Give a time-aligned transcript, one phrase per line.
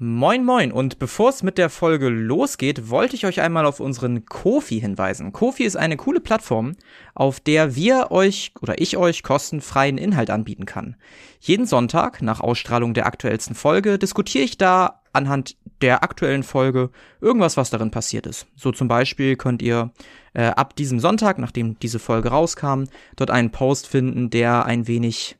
[0.00, 4.26] Moin moin und bevor es mit der Folge losgeht, wollte ich euch einmal auf unseren
[4.26, 5.32] Kofi hinweisen.
[5.32, 6.76] Kofi ist eine coole Plattform,
[7.16, 10.94] auf der wir euch oder ich euch kostenfreien Inhalt anbieten kann.
[11.40, 16.90] Jeden Sonntag nach Ausstrahlung der aktuellsten Folge diskutiere ich da anhand der aktuellen Folge
[17.20, 18.46] irgendwas, was darin passiert ist.
[18.54, 19.90] So zum Beispiel könnt ihr
[20.32, 22.84] äh, ab diesem Sonntag, nachdem diese Folge rauskam,
[23.16, 25.38] dort einen Post finden, der ein wenig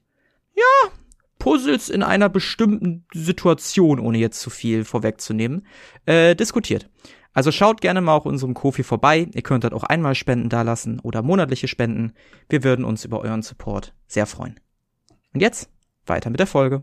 [0.56, 0.90] ja,
[1.38, 5.66] Puzzles in einer bestimmten Situation, ohne jetzt zu viel vorwegzunehmen,
[6.06, 6.88] äh, diskutiert.
[7.32, 9.28] Also schaut gerne mal auf unserem Kofi vorbei.
[9.32, 12.12] Ihr könnt dort auch einmal Spenden dalassen oder monatliche Spenden.
[12.48, 14.58] Wir würden uns über euren Support sehr freuen.
[15.32, 15.70] Und jetzt
[16.06, 16.82] weiter mit der Folge.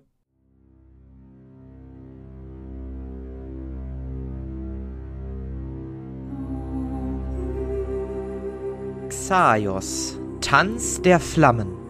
[9.09, 11.84] Xaios, Tanz der Flammen.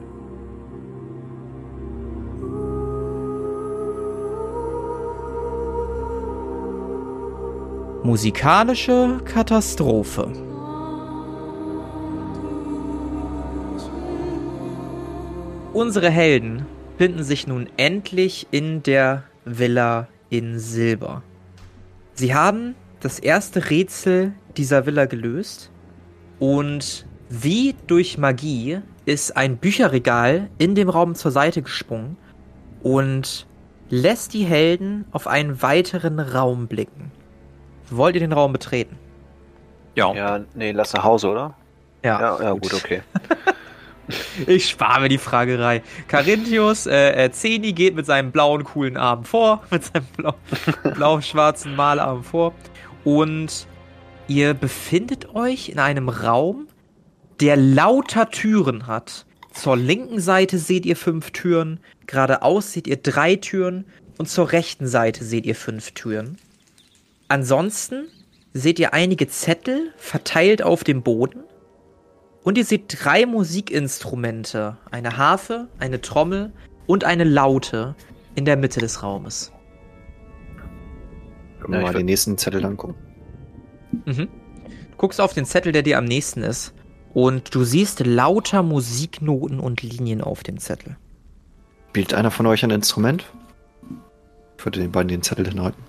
[8.05, 10.31] Musikalische Katastrophe.
[15.73, 16.67] Unsere Helden
[16.99, 21.23] finden sich nun endlich in der Villa in Silber.
[22.13, 25.71] Sie haben das erste Rätsel dieser Villa gelöst
[26.37, 32.17] und wie durch Magie ist ein Bücherregal in dem Raum zur Seite gesprungen
[32.83, 33.47] und
[33.89, 37.14] lässt die Helden auf einen weiteren Raum blicken.
[37.89, 38.97] Wollt ihr den Raum betreten?
[39.95, 40.13] Ja.
[40.13, 41.55] Ja, nee, lass nach Hause, oder?
[42.03, 42.19] Ja.
[42.19, 42.63] Ja, ja gut.
[42.63, 43.01] gut, okay.
[44.47, 45.81] ich spare mir die Fragerei.
[46.07, 50.05] Carinthius, äh, äh, Zeni geht mit seinem blauen, coolen Arm vor, mit seinem
[50.95, 52.53] blau-schwarzen blau Malarm vor.
[53.03, 53.67] Und
[54.27, 56.67] ihr befindet euch in einem Raum,
[57.39, 59.25] der lauter Türen hat.
[59.51, 63.85] Zur linken Seite seht ihr fünf Türen, geradeaus seht ihr drei Türen
[64.17, 66.37] und zur rechten Seite seht ihr fünf Türen.
[67.27, 68.07] Ansonsten
[68.53, 71.43] seht ihr einige Zettel verteilt auf dem Boden.
[72.43, 74.77] Und ihr seht drei Musikinstrumente.
[74.91, 76.53] Eine Harfe, eine Trommel
[76.85, 77.95] und eine Laute
[78.35, 79.51] in der Mitte des Raumes.
[81.59, 82.95] Können wir ja, mal den nächsten Zettel angucken?
[84.05, 84.27] Mhm.
[84.91, 86.73] Du guckst auf den Zettel, der dir am nächsten ist.
[87.13, 90.97] Und du siehst lauter Musiknoten und Linien auf dem Zettel.
[91.89, 93.25] Spielt einer von euch ein Instrument?
[94.57, 95.81] Ich würde den beiden den Zettel hinhalten.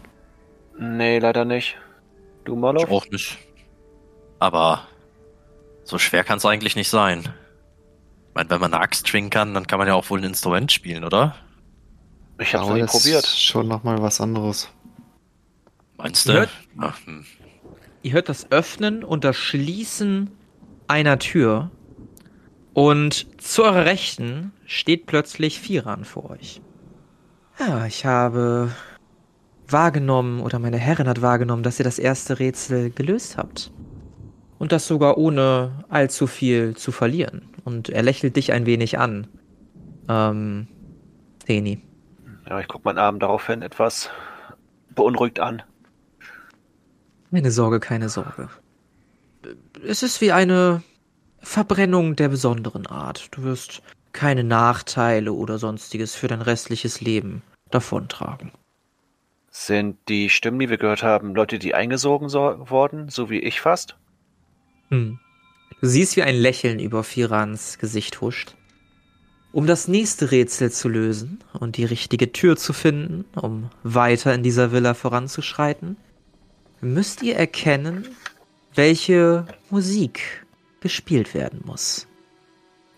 [0.79, 1.77] Nee, leider nicht.
[2.45, 2.83] Du, Marlo?
[2.83, 3.39] Ich auch nicht.
[4.39, 4.87] Aber
[5.85, 7.21] so schwer kann es eigentlich nicht sein.
[7.21, 10.25] Ich meine, wenn man eine Axt schwingen kann, dann kann man ja auch wohl ein
[10.25, 11.37] Instrument spielen, oder?
[12.39, 13.27] Ich habe es probiert.
[13.27, 14.69] Schon nochmal was anderes.
[15.97, 16.33] Meinst du?
[16.33, 17.25] Ihr hört, Ach, hm.
[18.03, 20.31] ihr hört das Öffnen und das Schließen
[20.87, 21.71] einer Tür.
[22.75, 26.61] Und zu eurer Rechten steht plötzlich Firan vor euch.
[27.59, 28.71] Ja, ich habe
[29.69, 33.73] wahrgenommen oder meine Herrin hat wahrgenommen, dass ihr das erste Rätsel gelöst habt.
[34.59, 37.49] Und das sogar ohne allzu viel zu verlieren.
[37.65, 39.27] Und er lächelt dich ein wenig an.
[40.09, 40.69] Ähm,
[41.47, 41.83] Theni.
[42.49, 44.11] Ja, ich guck meinen Arm daraufhin etwas
[44.95, 45.63] beunruhigt an.
[47.31, 48.49] Keine Sorge, keine Sorge.
[49.87, 50.83] Es ist wie eine
[51.41, 53.29] Verbrennung der besonderen Art.
[53.33, 53.83] Du wirst
[54.13, 58.53] keine Nachteile oder sonstiges für dein restliches Leben davontragen.
[59.59, 63.63] Sind die Stimmen, die wir gehört haben, Leute, die eingesogen so worden, so wie ich
[63.63, 63.97] fast?
[64.91, 65.19] Hm.
[65.81, 68.55] Du siehst, wie ein Lächeln über Firans Gesicht huscht.
[69.53, 74.43] Um das nächste Rätsel zu lösen und die richtige Tür zu finden, um weiter in
[74.43, 75.97] dieser Villa voranzuschreiten,
[76.83, 78.07] müsst ihr erkennen,
[78.75, 80.47] welche Musik
[80.81, 82.07] gespielt werden muss.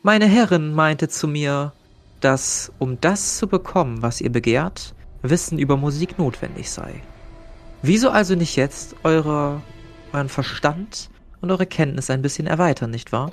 [0.03, 1.73] Meine Herrin meinte zu mir,
[2.21, 4.93] dass um das zu bekommen, was ihr begehrt,
[5.23, 7.03] Wissen über Musik notwendig sei.
[7.83, 9.63] Wieso also nicht jetzt eure,
[10.13, 13.33] euren Verstand und eure Kenntnis ein bisschen erweitern, nicht wahr?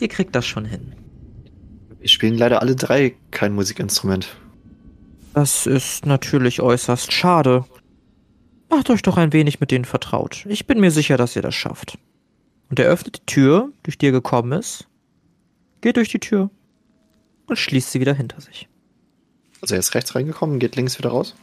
[0.00, 0.94] Ihr kriegt das schon hin.
[1.98, 4.36] Wir spielen leider alle drei kein Musikinstrument.
[5.32, 7.64] Das ist natürlich äußerst schade.
[8.68, 10.44] Macht euch doch ein wenig mit denen vertraut.
[10.48, 11.98] Ich bin mir sicher, dass ihr das schafft.
[12.70, 14.86] Und er öffnet die Tür, durch die er gekommen ist,
[15.80, 16.50] geht durch die Tür
[17.46, 18.68] und schließt sie wieder hinter sich.
[19.64, 21.34] Also er ist rechts reingekommen, geht links wieder raus?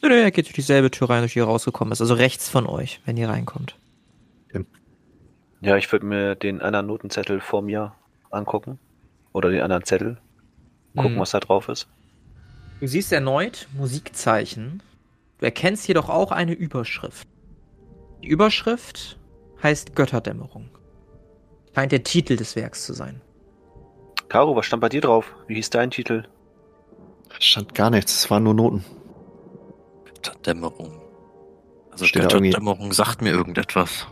[0.00, 2.00] Nö, nö, er geht durch dieselbe Tür rein, durch die er rausgekommen ist.
[2.00, 3.76] Also rechts von euch, wenn ihr reinkommt.
[5.60, 7.92] Ja, ich würde mir den anderen Notenzettel vor mir
[8.30, 8.78] angucken.
[9.34, 10.16] Oder den anderen Zettel.
[10.94, 11.18] Gucken, hm.
[11.18, 11.88] was da drauf ist.
[12.80, 14.82] Du siehst erneut Musikzeichen.
[15.36, 17.28] Du erkennst jedoch auch eine Überschrift.
[18.22, 19.18] Die Überschrift
[19.62, 20.70] heißt Götterdämmerung.
[21.74, 23.20] Scheint der Titel des Werks zu sein.
[24.30, 25.34] Caro, was stand bei dir drauf?
[25.48, 26.26] Wie hieß dein Titel?
[27.38, 28.84] Stand gar nichts, es waren nur Noten.
[30.04, 31.00] Götterdämmerung.
[31.90, 34.06] Also Steht da irgendwie- Götterdämmerung sagt mir irgendetwas.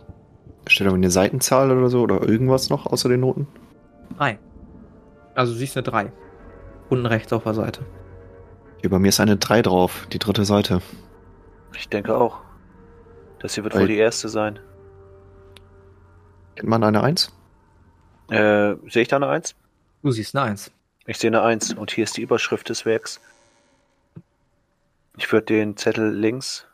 [0.67, 3.47] Steht da eine Seitenzahl oder so oder irgendwas noch außer den Noten?
[4.17, 4.39] Drei.
[5.35, 6.11] Also du siehst eine 3.
[6.89, 7.85] Unten rechts auf der Seite.
[8.81, 10.81] Hier bei mir ist eine 3 drauf, die dritte Seite.
[11.75, 12.39] Ich denke auch.
[13.39, 14.59] Das hier wird Weil- wohl die erste sein.
[16.55, 17.33] Kennt man eine 1?
[18.29, 19.55] Äh, sehe ich da eine Eins?
[20.01, 20.71] Du siehst eine 1.
[21.05, 23.21] Ich sehe eine Eins und hier ist die Überschrift des Werks.
[25.17, 26.67] Ich würde den Zettel links,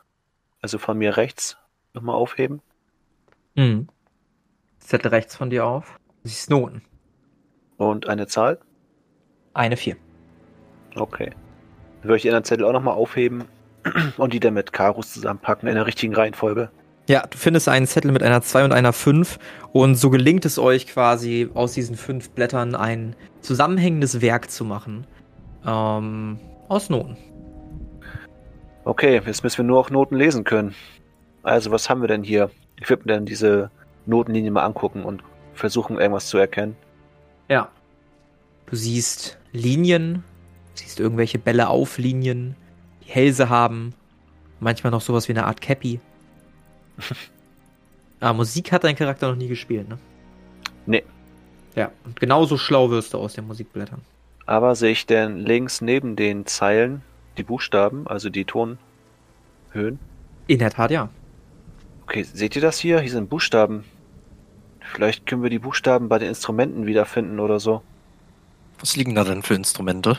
[0.60, 1.58] also von mir rechts,
[1.92, 2.62] nochmal aufheben.
[3.54, 3.88] Mhm.
[4.78, 5.98] Zettel rechts von dir auf.
[6.24, 6.82] Siehst Noten.
[7.76, 8.58] Und eine Zahl.
[9.54, 9.96] Eine 4.
[10.96, 11.30] Okay.
[12.00, 13.44] Dann würde ich die anderen Zettel auch nochmal aufheben
[14.16, 16.70] und die dann mit Karus zusammenpacken in der richtigen Reihenfolge.
[17.12, 19.38] Ja, du findest einen Zettel mit einer 2 und einer 5
[19.72, 25.06] und so gelingt es euch quasi aus diesen fünf Blättern ein zusammenhängendes Werk zu machen.
[25.66, 26.38] Ähm,
[26.70, 27.18] aus Noten.
[28.84, 30.74] Okay, jetzt müssen wir nur auch Noten lesen können.
[31.42, 32.50] Also, was haben wir denn hier?
[32.80, 33.70] Ich würde mir dann diese
[34.06, 35.22] Notenlinie mal angucken und
[35.52, 36.76] versuchen, irgendwas zu erkennen.
[37.50, 37.68] Ja.
[38.64, 40.24] Du siehst Linien,
[40.72, 42.56] siehst irgendwelche Bälle auf Linien,
[43.04, 43.92] die Hälse haben,
[44.60, 46.00] manchmal noch sowas wie eine Art Cappy.
[48.20, 49.98] ah, Musik hat dein Charakter noch nie gespielt, ne?
[50.86, 51.04] Nee.
[51.74, 54.00] Ja, und genauso schlau wirst du aus den Musikblättern.
[54.46, 57.02] Aber sehe ich denn links neben den Zeilen
[57.38, 58.78] die Buchstaben, also die Tonhöhen?
[60.46, 61.08] In der Tat, ja.
[62.02, 63.00] Okay, seht ihr das hier?
[63.00, 63.84] Hier sind Buchstaben.
[64.80, 67.82] Vielleicht können wir die Buchstaben bei den Instrumenten wiederfinden oder so.
[68.80, 70.18] Was liegen da denn für Instrumente?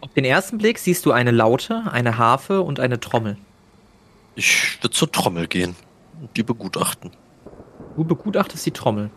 [0.00, 3.38] Auf den ersten Blick siehst du eine Laute, eine Harfe und eine Trommel.
[4.36, 5.74] Ich würde zur Trommel gehen
[6.20, 7.10] und die begutachten.
[7.96, 9.10] Du begutachtest die Trommel.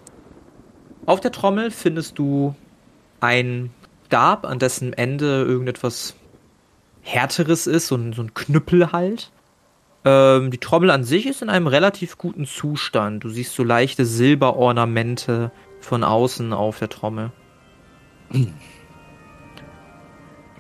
[1.05, 2.55] Auf der Trommel findest du
[3.19, 3.71] ein
[4.07, 6.15] Stab, an dessen Ende irgendetwas
[7.01, 9.31] Härteres ist, so ein, so ein Knüppel halt.
[10.05, 13.23] Ähm, die Trommel an sich ist in einem relativ guten Zustand.
[13.23, 15.51] Du siehst so leichte Silberornamente
[15.81, 17.31] von außen auf der Trommel.
[18.31, 18.45] Ja,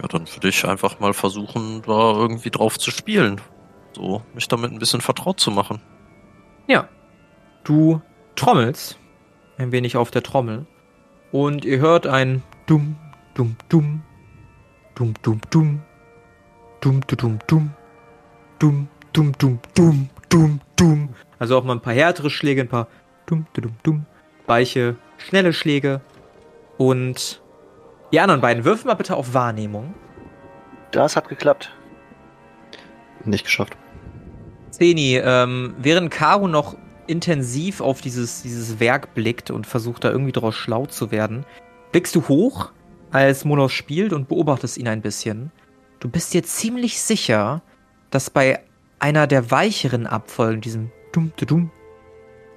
[0.07, 3.39] dann würde ich einfach mal versuchen, da irgendwie drauf zu spielen.
[3.99, 5.81] So, mich damit ein bisschen vertraut zu machen.
[6.67, 6.87] Ja.
[7.65, 8.01] Du
[8.37, 8.97] trommelst
[9.57, 10.65] ein wenig auf der Trommel
[11.33, 12.95] und ihr hört ein Dumm,
[13.33, 13.97] Dumm, Dumm,
[14.95, 15.81] Dumm, Dumm, Dumm,
[16.79, 17.71] Dumm, Dumm, Dumm,
[18.57, 21.09] Dumm, Dumm, Dumm, Dumm, Dumm, Dumm.
[21.37, 22.87] Also auch mal ein paar härtere Schläge, ein paar
[23.25, 24.05] Dumm, Dumm, Dumm,
[24.47, 25.99] weiche, schnelle Schläge
[26.77, 27.41] und
[28.13, 29.93] die anderen beiden würfen mal bitte auf Wahrnehmung.
[30.91, 31.73] Das hat geklappt.
[33.25, 33.75] Nicht geschafft.
[34.79, 36.75] Zeni, ähm, während Karu noch
[37.07, 41.45] intensiv auf dieses, dieses Werk blickt und versucht da irgendwie draus schlau zu werden,
[41.91, 42.71] blickst du hoch,
[43.11, 45.51] als Monos spielt und beobachtest ihn ein bisschen.
[45.99, 47.61] Du bist dir ziemlich sicher,
[48.11, 48.59] dass bei
[48.99, 51.71] einer der weicheren Abfolgen, diesem Dum Dum,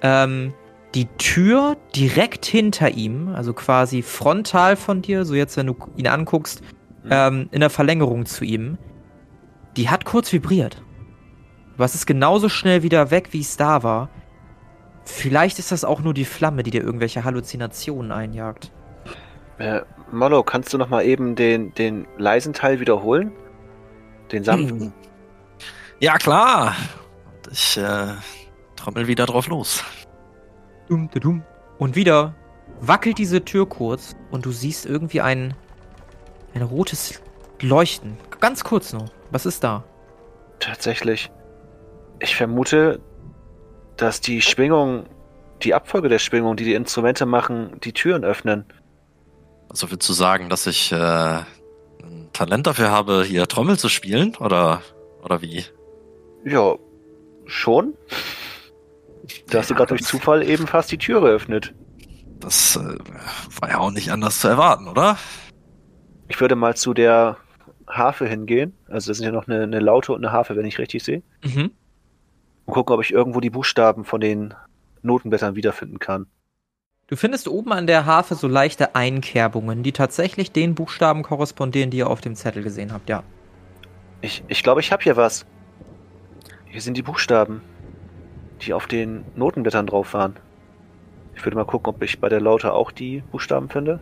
[0.01, 0.53] ähm,
[0.93, 6.07] die Tür direkt hinter ihm, also quasi frontal von dir, so jetzt, wenn du ihn
[6.07, 6.61] anguckst,
[7.09, 8.77] ähm, in der Verlängerung zu ihm,
[9.75, 10.82] die hat kurz vibriert.
[11.75, 14.09] Aber es ist genauso schnell wieder weg, wie es da war.
[15.05, 18.71] Vielleicht ist das auch nur die Flamme, die dir irgendwelche Halluzinationen einjagt.
[19.57, 19.81] Äh,
[20.11, 23.31] Mollo, kannst du noch mal eben den, den leisen Teil wiederholen?
[24.31, 24.93] Den sanften?
[25.99, 26.75] Ja, klar.
[27.33, 28.13] Und ich äh,
[28.75, 29.83] trommel wieder drauf los.
[30.87, 31.43] Dum, da, dum.
[31.77, 32.35] Und wieder
[32.81, 35.53] wackelt diese Tür kurz und du siehst irgendwie ein,
[36.53, 37.21] ein rotes
[37.61, 38.17] Leuchten.
[38.39, 39.05] Ganz kurz nur.
[39.31, 39.83] Was ist da?
[40.59, 41.31] Tatsächlich.
[42.19, 42.99] Ich vermute,
[43.97, 45.05] dass die Schwingung,
[45.61, 48.65] die Abfolge der Schwingung, die die Instrumente machen, die Türen öffnen.
[49.69, 54.35] Also willst du sagen, dass ich äh, ein Talent dafür habe, hier Trommel zu spielen?
[54.37, 54.81] Oder,
[55.23, 55.65] oder wie?
[56.45, 56.75] Ja,
[57.45, 57.93] schon.
[59.49, 61.73] Da hast du Ja, gerade durch Zufall eben fast die Tür geöffnet.
[62.39, 62.97] Das äh,
[63.61, 65.17] war ja auch nicht anders zu erwarten, oder?
[66.27, 67.37] Ich würde mal zu der
[67.87, 68.75] Harfe hingehen.
[68.87, 71.23] Also das sind ja noch eine, eine Laute und eine Harfe, wenn ich richtig sehe.
[71.43, 71.71] Mhm.
[72.65, 74.53] Und gucken, ob ich irgendwo die Buchstaben von den
[75.01, 76.27] Notenblättern wiederfinden kann.
[77.07, 81.97] Du findest oben an der Harfe so leichte Einkerbungen, die tatsächlich den Buchstaben korrespondieren, die
[81.97, 83.23] ihr auf dem Zettel gesehen habt, ja.
[84.21, 85.45] Ich, ich glaube, ich habe hier was.
[86.65, 87.61] Hier sind die Buchstaben,
[88.61, 90.37] die auf den Notenblättern drauf waren.
[91.35, 93.99] Ich würde mal gucken, ob ich bei der Laute auch die Buchstaben finde.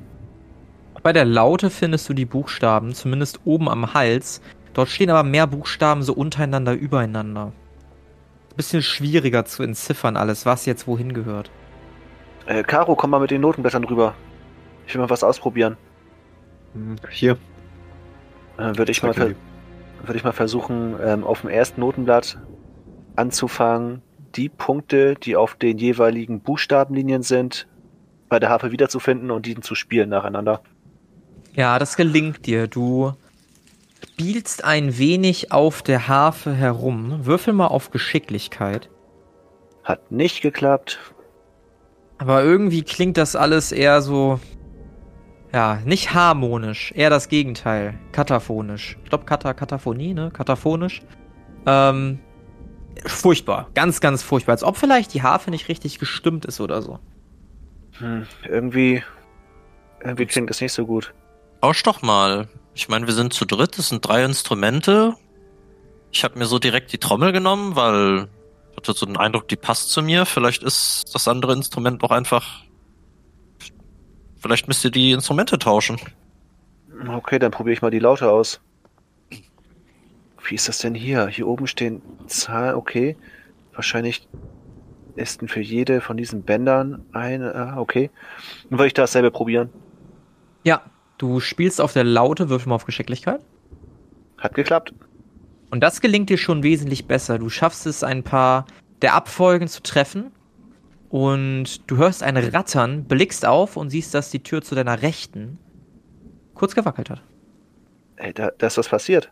[1.01, 4.41] Bei der Laute findest du die Buchstaben, zumindest oben am Hals.
[4.74, 7.51] Dort stehen aber mehr Buchstaben so untereinander übereinander.
[8.55, 11.50] Bisschen schwieriger zu entziffern alles, was jetzt wohin gehört.
[12.46, 14.13] Äh, Caro, komm mal mit den Notenblättern rüber.
[14.86, 15.77] Ich will mal was ausprobieren.
[16.74, 17.38] Hm, Hier.
[18.58, 19.15] Dann würde ich mal
[20.03, 22.39] würde ich mal versuchen, ähm, auf dem ersten Notenblatt
[23.15, 24.01] anzufangen,
[24.36, 27.67] die Punkte, die auf den jeweiligen Buchstabenlinien sind,
[28.29, 30.62] bei der Harfe wiederzufinden und die zu spielen nacheinander.
[31.53, 32.67] Ja, das gelingt dir.
[32.67, 33.13] Du
[34.03, 37.25] spielst ein wenig auf der Harfe herum.
[37.25, 38.89] Würfel mal auf Geschicklichkeit.
[39.84, 41.00] Hat nicht geklappt.
[42.17, 44.39] Aber irgendwie klingt das alles eher so.
[45.53, 48.00] Ja, nicht harmonisch, eher das Gegenteil.
[48.12, 48.98] Kataphonisch.
[49.03, 50.31] Ich glaube, Kata, Kataphonie, ne?
[50.31, 51.01] Kataphonisch.
[51.65, 52.20] Ähm,
[53.05, 53.70] furchtbar.
[53.74, 54.53] Ganz, ganz furchtbar.
[54.53, 57.00] Als ob vielleicht die Harfe nicht richtig gestimmt ist oder so.
[57.98, 59.03] Hm, irgendwie,
[60.01, 61.13] irgendwie klingt das nicht so gut.
[61.62, 62.48] Tausch doch mal.
[62.73, 65.15] Ich meine, wir sind zu dritt, es sind drei Instrumente.
[66.11, 68.27] Ich habe mir so direkt die Trommel genommen, weil
[68.71, 70.25] ich hatte so den Eindruck, die passt zu mir.
[70.25, 72.63] Vielleicht ist das andere Instrument auch einfach.
[74.37, 75.99] Vielleicht müsst ihr die Instrumente tauschen.
[77.07, 78.61] Okay, dann probiere ich mal die Laute aus.
[80.43, 81.27] Wie ist das denn hier?
[81.27, 83.15] Hier oben stehen Zahlen, okay.
[83.73, 84.27] Wahrscheinlich
[85.15, 88.09] ist für jede von diesen Bändern eine, ah, okay.
[88.69, 89.69] Dann würde ich dasselbe probieren.
[91.21, 93.41] Du spielst auf der Laute, würfel mal auf Geschicklichkeit.
[94.39, 94.91] Hat geklappt.
[95.69, 97.37] Und das gelingt dir schon wesentlich besser.
[97.37, 98.65] Du schaffst es, ein paar
[99.03, 100.31] der Abfolgen zu treffen.
[101.09, 105.59] Und du hörst ein Rattern, blickst auf und siehst, dass die Tür zu deiner Rechten
[106.55, 107.21] kurz gewackelt hat.
[108.15, 109.31] Ey, da, da ist was passiert.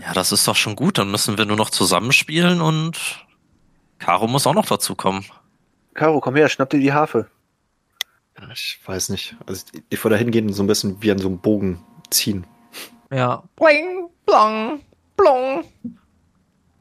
[0.00, 0.98] Ja, das ist doch schon gut.
[0.98, 3.26] Dann müssen wir nur noch zusammenspielen und
[3.98, 5.24] Caro muss auch noch dazu kommen.
[5.94, 7.26] Caro, komm her, schnapp dir die Harfe.
[8.52, 9.36] Ich weiß nicht.
[9.46, 12.46] Also ich würde da hingehen und so ein bisschen wie an so einem Bogen ziehen.
[13.10, 13.42] Ja.
[13.56, 14.80] Bling, blong,
[15.16, 15.64] blong.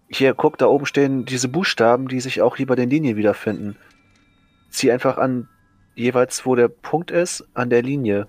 [0.10, 3.76] Hier, guck, da oben stehen diese Buchstaben, die sich auch hier bei den Linien wiederfinden.
[4.70, 5.48] Zieh einfach an
[5.96, 8.28] jeweils, wo der Punkt ist, an der Linie.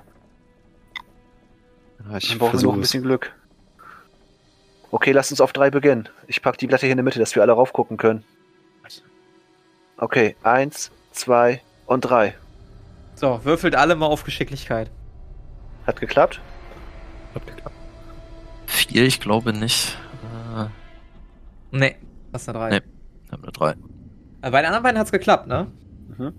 [2.08, 3.34] Ja, ich Dann brauchen wir noch ein bisschen Glück.
[4.90, 6.08] Okay, lass uns auf drei beginnen.
[6.26, 8.24] Ich pack die Blätter hier in der Mitte, dass wir alle raufgucken können.
[9.96, 12.34] Okay, eins, zwei und drei.
[13.20, 14.90] So, würfelt alle mal auf Geschicklichkeit.
[15.86, 16.40] Hat geklappt?
[18.64, 19.98] Vier, ich glaube nicht.
[20.56, 20.64] Äh,
[21.70, 21.96] Nee,
[22.32, 22.70] das ist eine 3.
[22.70, 22.80] Nee.
[23.26, 23.74] ich habe eine drei.
[24.40, 25.66] Bei den anderen beiden hat's geklappt, ne?
[26.16, 26.32] Mhm.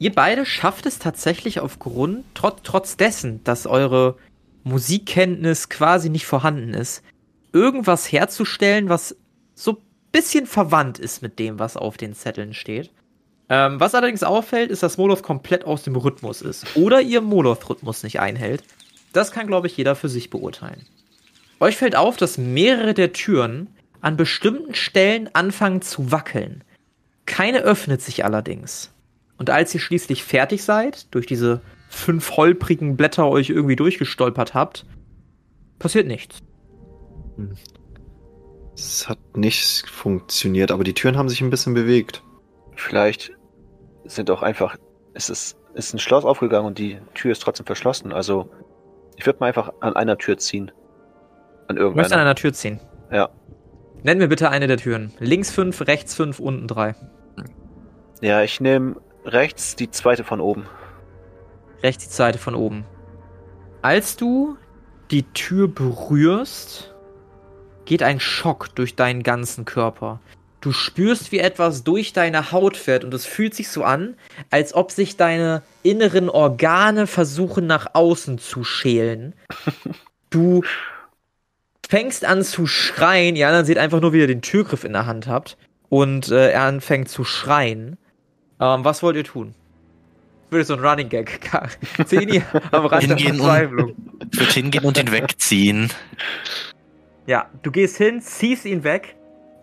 [0.00, 4.16] Ihr beide schafft es tatsächlich aufgrund, trotz, trotz dessen, dass eure
[4.64, 7.04] Musikkenntnis quasi nicht vorhanden ist,
[7.52, 9.16] irgendwas herzustellen, was
[9.54, 9.80] so
[10.10, 12.90] bisschen verwandt ist mit dem, was auf den Zetteln steht.
[13.48, 16.76] Ähm, was allerdings auffällt, ist, dass Moloth komplett aus dem Rhythmus ist.
[16.76, 18.62] Oder ihr Moloth-Rhythmus nicht einhält.
[19.12, 20.86] Das kann, glaube ich, jeder für sich beurteilen.
[21.60, 23.68] Euch fällt auf, dass mehrere der Türen
[24.00, 26.64] an bestimmten Stellen anfangen zu wackeln.
[27.26, 28.90] Keine öffnet sich allerdings.
[29.38, 34.84] Und als ihr schließlich fertig seid, durch diese fünf holprigen Blätter euch irgendwie durchgestolpert habt,
[35.78, 36.38] passiert nichts.
[38.74, 42.22] Es hat nicht funktioniert, aber die Türen haben sich ein bisschen bewegt.
[42.76, 43.32] Vielleicht
[44.04, 44.76] sind auch einfach,
[45.14, 48.12] es ist, ist ein Schloss aufgegangen und die Tür ist trotzdem verschlossen.
[48.12, 48.50] Also,
[49.16, 50.70] ich würde mal einfach an einer Tür ziehen.
[51.68, 52.22] An Du möchtest an irgendeiner.
[52.22, 52.80] einer Tür ziehen.
[53.10, 53.30] Ja.
[54.02, 55.12] Nenn mir bitte eine der Türen.
[55.18, 56.94] Links fünf, rechts fünf, unten drei.
[58.20, 60.66] Ja, ich nehme rechts die zweite von oben.
[61.82, 62.84] Rechts die zweite von oben.
[63.82, 64.56] Als du
[65.10, 66.94] die Tür berührst,
[67.84, 70.20] geht ein Schock durch deinen ganzen Körper.
[70.64, 74.16] Du spürst, wie etwas durch deine Haut fährt und es fühlt sich so an,
[74.48, 79.34] als ob sich deine inneren Organe versuchen nach außen zu schälen.
[80.30, 80.64] Du
[81.88, 83.36] fängst an zu schreien.
[83.36, 85.56] Ja, dann seht einfach nur, wie ihr den Türgriff in der Hand habt.
[85.90, 87.98] Und äh, er anfängt zu schreien.
[88.58, 89.54] Ähm, was wollt ihr tun?
[90.50, 91.38] Würde so ein Running Gag.
[92.06, 92.42] Zeni
[92.72, 93.94] am Rand der Hingehen und- Verzweiflung.
[94.32, 95.90] Ich würde hingehen und ihn wegziehen.
[97.26, 99.14] Ja, du gehst hin, ziehst ihn weg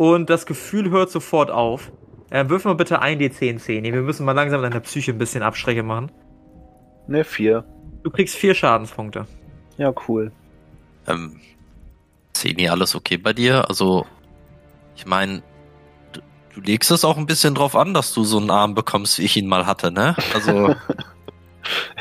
[0.01, 1.91] und das Gefühl hört sofort auf.
[2.31, 3.93] Ähm, wirf mal bitte ein D10 Zeni.
[3.93, 6.12] Wir müssen mal langsam deine Psyche ein bisschen Abstrecke machen.
[7.05, 7.63] Ne, vier.
[8.01, 9.27] Du kriegst vier Schadenspunkte.
[9.77, 10.31] Ja, cool.
[11.05, 11.39] Ähm,
[12.34, 13.70] Zeni, alles okay bei dir?
[13.70, 14.08] Also,
[14.96, 15.43] ich meine,
[16.13, 16.22] du,
[16.55, 19.25] du legst es auch ein bisschen drauf an, dass du so einen Arm bekommst, wie
[19.25, 20.15] ich ihn mal hatte, ne?
[20.34, 20.74] Also,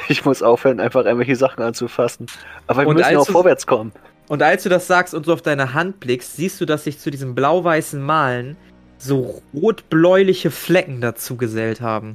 [0.09, 2.27] Ich muss aufhören, einfach irgendwelche Sachen anzufassen.
[2.67, 3.93] Aber wir Und müssen auch vorwärts kommen.
[4.31, 7.01] Und als du das sagst und so auf deine Hand blickst, siehst du, dass sich
[7.01, 8.57] zu diesem blau-weißen Malen
[8.97, 12.15] so rot-bläuliche Flecken dazu gesellt haben.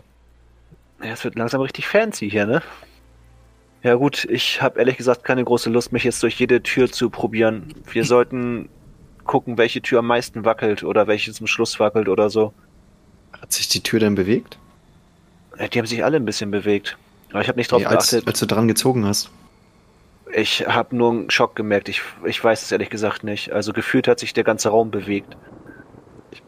[1.04, 2.62] Ja, es wird langsam richtig fancy hier, ne?
[3.84, 7.10] Ja gut, ich habe ehrlich gesagt keine große Lust, mich jetzt durch jede Tür zu
[7.10, 7.74] probieren.
[7.92, 8.70] Wir sollten
[9.26, 12.54] gucken, welche Tür am meisten wackelt oder welche zum Schluss wackelt oder so.
[13.42, 14.58] Hat sich die Tür denn bewegt?
[15.60, 16.98] Ja, die haben sich alle ein bisschen bewegt.
[17.32, 18.26] Aber ich habe nicht drauf Nee, als, geachtet.
[18.30, 19.30] als du dran gezogen hast.
[20.34, 21.90] Ich habe nur einen Schock gemerkt.
[21.90, 23.52] Ich, ich weiß es ehrlich gesagt nicht.
[23.52, 25.38] Also gefühlt hat sich der ganze Raum bewegt.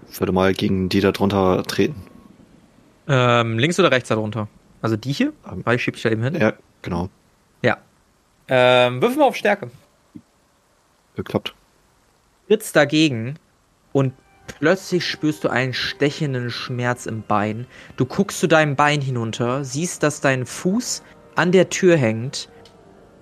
[0.10, 2.04] Ich würde mal gegen die da drunter treten.
[3.08, 4.48] Ähm, links oder rechts darunter?
[4.82, 5.34] Also die hier?
[5.50, 6.36] Ähm, Weil ich schieb dich da eben hin.
[6.36, 7.10] Ja, genau.
[7.62, 7.78] Ja.
[8.48, 9.70] Ähm, würfel mal auf Stärke.
[11.16, 11.54] Geklappt.
[12.48, 13.40] trittst dagegen
[13.92, 14.14] und
[14.60, 17.66] plötzlich spürst du einen stechenden Schmerz im Bein.
[17.96, 21.04] Du guckst zu deinem Bein hinunter, siehst, dass dein Fuß
[21.36, 22.50] an der Tür hängt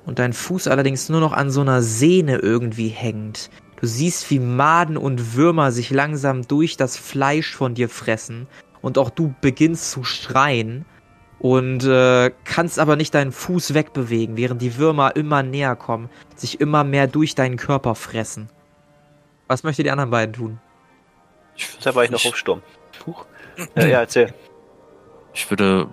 [0.05, 3.49] und dein Fuß allerdings nur noch an so einer Sehne irgendwie hängt.
[3.79, 8.47] Du siehst, wie Maden und Würmer sich langsam durch das Fleisch von dir fressen
[8.81, 10.85] und auch du beginnst zu schreien
[11.39, 16.61] und äh, kannst aber nicht deinen Fuß wegbewegen, während die Würmer immer näher kommen, sich
[16.61, 18.49] immer mehr durch deinen Körper fressen.
[19.47, 20.59] Was möchte die anderen beiden tun?
[21.55, 22.61] Ich, Da war ich noch auf Sturm.
[23.05, 23.25] Huch.
[23.75, 24.33] Äh, ja, erzähl.
[25.33, 25.87] Ich würde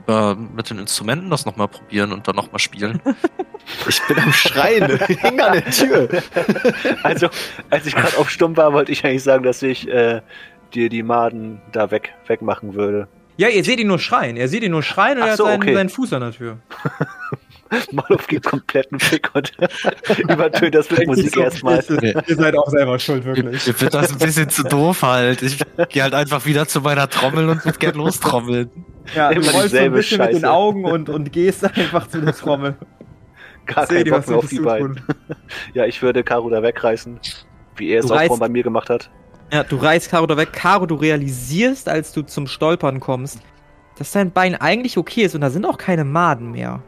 [0.00, 3.00] lieber mit den Instrumenten das nochmal probieren und dann nochmal spielen.
[3.88, 4.98] Ich bin am Schreien.
[5.06, 6.08] Ich häng an der Tür.
[7.04, 7.28] Also,
[7.68, 10.22] als ich gerade auf Sturm war, wollte ich eigentlich sagen, dass ich äh,
[10.74, 13.06] dir die Maden da weg, wegmachen würde.
[13.36, 14.36] Ja, ihr seht ihn nur schreien.
[14.36, 15.74] Er sieht ihn nur schreien und Ach er hat so, seinen, okay.
[15.74, 16.58] seinen Fuß an der Tür.
[17.92, 19.52] Malov gibt kompletten Fick und
[20.18, 21.84] übertönt das mit Musik erstmal.
[22.26, 25.42] Ihr seid auch selber schuld, Mir wird das ein bisschen zu doof halt.
[25.42, 25.58] Ich
[25.90, 28.70] gehe halt einfach wieder zu meiner Trommel und würde gern lostrommeln.
[29.14, 30.50] Ja, Immer du rollst so ein bisschen mit den Scheiße.
[30.52, 32.76] Augen und, und gehst einfach zu der Trommel.
[33.66, 34.96] Gar dir, Bock was mehr auf die du beiden.
[34.96, 35.04] tun?
[35.74, 37.18] Ja, ich würde Karu da wegreißen.
[37.76, 39.10] Wie er es Du auch reißt- vorhin bei mir gemacht hat.
[39.52, 40.52] Ja, du reißt Caro da weg.
[40.52, 43.40] Caro, du realisierst, als du zum Stolpern kommst,
[43.98, 46.82] dass dein Bein eigentlich okay ist und da sind auch keine Maden mehr.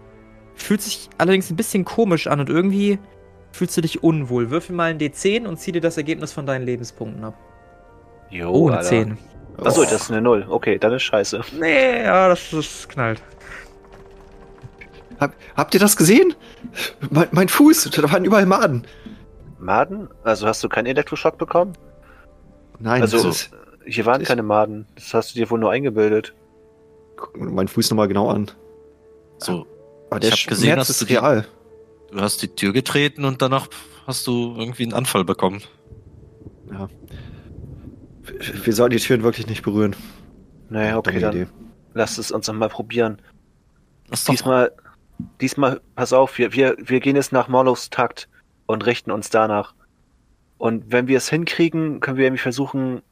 [0.55, 2.99] Fühlt sich allerdings ein bisschen komisch an und irgendwie
[3.51, 4.51] fühlst du dich unwohl.
[4.51, 7.35] Würfel mal ein D10 und zieh dir das Ergebnis von deinen Lebenspunkten ab.
[8.31, 8.89] Jo, Oh, eine Alter.
[8.89, 9.19] 10.
[9.59, 10.47] Achso, das ist eine Null.
[10.49, 11.41] Okay, dann ist scheiße.
[11.61, 13.23] Nee, ja, das, das knallt.
[15.21, 16.35] Hab, habt ihr das gesehen?
[17.11, 18.87] Mein, mein Fuß, da waren überall Maden.
[19.59, 20.09] Maden?
[20.25, 21.75] Also hast du keinen Elektroschock bekommen?
[22.81, 23.51] Nein, Also- das ist,
[23.87, 24.87] Hier waren keine Maden.
[24.97, 26.35] Das hast du dir wohl nur eingebildet.
[27.17, 28.51] guck mir meinen Fuß nochmal genau an.
[29.39, 29.67] So,
[30.11, 31.47] Aber der Ich hab gesehen, dass du ist die- real.
[32.11, 33.69] du hast die Tür getreten und danach
[34.07, 35.63] hast du irgendwie einen Anfall bekommen.
[36.73, 36.89] Ja.
[38.39, 39.97] Wir- sollen die Türen wirklich nicht berühren.
[40.69, 41.47] Naja, okay, dann Idee.
[41.95, 43.21] lass es uns nochmal probieren.
[44.29, 44.73] Diesmal,
[45.41, 48.29] diesmal, pass auf, wir, wir, wir gehen jetzt nach Morlos Takt
[48.67, 49.75] und richten uns danach.
[50.59, 53.03] Und wenn wir es hinkriegen, können wir irgendwie versuchen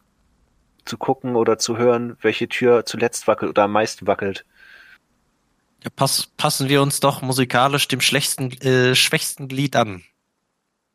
[0.84, 4.44] zu gucken oder zu hören, welche Tür zuletzt wackelt oder am meisten wackelt.
[5.82, 10.02] Ja, pass, passen wir uns doch musikalisch dem schlechtsten, äh, schwächsten Glied an.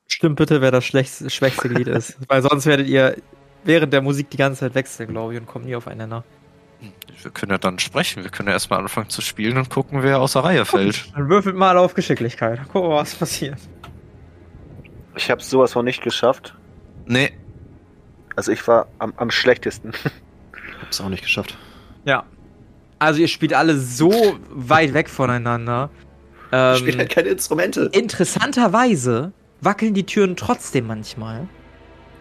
[0.07, 2.17] Stimmt bitte, wer das schwächste Glied ist.
[2.27, 3.17] Weil sonst werdet ihr
[3.65, 6.23] während der Musik die ganze Zeit wechseln, glaube ich, und kommt nie aufeinander.
[7.21, 8.23] Wir können ja dann sprechen.
[8.23, 11.11] Wir können ja erstmal anfangen zu spielen und gucken, wer außer Reihe fällt.
[11.15, 12.59] Dann würfelt mal auf Geschicklichkeit.
[12.71, 13.57] Gucken wir, was passiert.
[15.15, 16.53] Ich habe sowas von nicht geschafft.
[17.07, 17.31] Nee,
[18.35, 19.93] Also ich war am, am schlechtesten.
[20.81, 21.57] Hab's auch nicht geschafft.
[22.03, 22.25] Ja.
[22.99, 25.89] Also ihr spielt alle so weit weg voneinander.
[26.51, 27.89] Ich spiele Ähm, halt keine Instrumente.
[27.93, 31.47] interessanterweise wackeln die Türen trotzdem manchmal.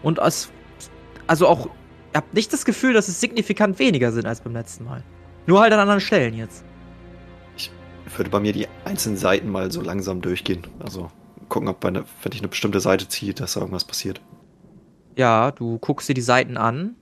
[0.01, 0.49] Und es,
[1.27, 4.85] also auch, ihr habt nicht das Gefühl, dass es signifikant weniger sind als beim letzten
[4.85, 5.03] Mal.
[5.47, 6.63] Nur halt an anderen Stellen jetzt.
[7.55, 7.71] Ich
[8.17, 10.65] würde bei mir die einzelnen Seiten mal so langsam durchgehen.
[10.79, 11.11] Also
[11.49, 14.21] gucken, ob bei ne, wenn ich eine bestimmte Seite ziehe, dass da irgendwas passiert.
[15.15, 16.95] Ja, du guckst dir die Seiten an.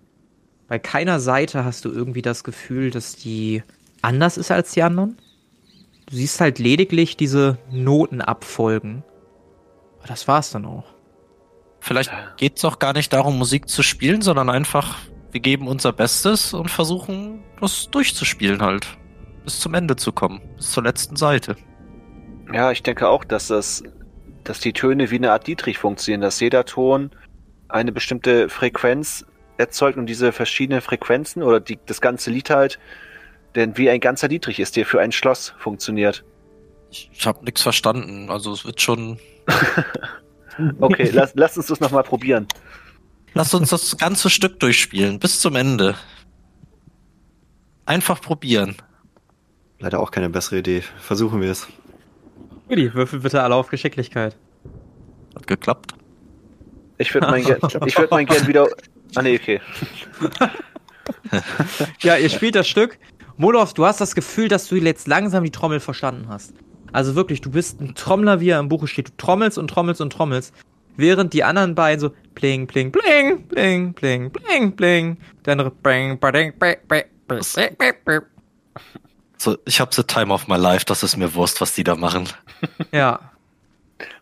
[0.67, 3.63] Bei keiner Seite hast du irgendwie das Gefühl, dass die
[4.01, 5.17] anders ist als die anderen.
[6.07, 9.03] Du siehst halt lediglich diese Noten abfolgen.
[9.99, 10.92] Aber das war's dann auch.
[11.83, 14.97] Vielleicht geht's auch gar nicht darum, Musik zu spielen, sondern einfach,
[15.31, 18.87] wir geben unser Bestes und versuchen, das durchzuspielen halt.
[19.43, 20.41] Bis zum Ende zu kommen.
[20.55, 21.57] Bis zur letzten Seite.
[22.53, 23.83] Ja, ich denke auch, dass das,
[24.43, 27.11] dass die Töne wie eine Art Dietrich funktionieren, dass jeder Ton
[27.67, 29.25] eine bestimmte Frequenz
[29.57, 32.79] erzeugt und diese verschiedenen Frequenzen oder die, das ganze Lied halt,
[33.55, 36.23] denn wie ein ganzer Dietrich ist, der für ein Schloss funktioniert.
[36.89, 38.29] Ich, ich habe nichts verstanden.
[38.29, 39.19] Also es wird schon.
[40.79, 42.47] Okay, lass, lass uns das nochmal probieren.
[43.33, 45.19] Lass uns das ganze Stück durchspielen.
[45.19, 45.95] Bis zum Ende.
[47.85, 48.75] Einfach probieren.
[49.79, 50.83] Leider auch keine bessere Idee.
[50.99, 51.67] Versuchen wir es.
[52.69, 54.37] Guti, würfel bitte alle auf Geschicklichkeit.
[55.35, 55.93] Hat geklappt.
[56.97, 57.41] Ich würde mein,
[57.85, 58.67] ich würd mein gern wieder.
[59.15, 59.61] Ah, nee, okay.
[61.99, 62.97] Ja, ihr spielt das Stück.
[63.35, 66.53] Molov, du hast das Gefühl, dass du jetzt langsam die Trommel verstanden hast.
[66.93, 69.09] Also wirklich, du bist ein Trommler, wie er im Buche steht.
[69.09, 70.53] Du trommelst und trommelst und trommelst.
[70.95, 75.17] Während die anderen beiden so pling, pling, pling, pling, pling, pling, pling.
[75.43, 78.21] Der andere bring, bring, bring, bring, bring, bring.
[79.37, 80.85] So, ich habe the time of my life.
[80.85, 82.29] Das ist mir Wurst, was die da machen.
[82.91, 83.31] Ja.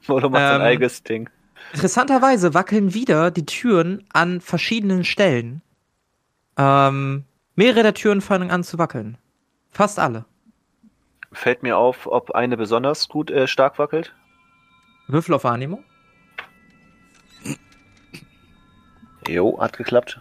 [0.08, 1.30] Molo macht sein Ähm, eigenes Ding.
[1.74, 5.62] Interessanterweise wackeln wieder die Türen an verschiedenen Stellen.
[6.58, 9.18] Ähm, mehrere der Türen fangen an zu wackeln.
[9.72, 10.26] Fast alle.
[11.32, 14.14] Fällt mir auf, ob eine besonders gut äh, stark wackelt.
[15.08, 15.84] Würfel auf Wahrnehmung?
[19.28, 20.20] Jo, hat geklappt.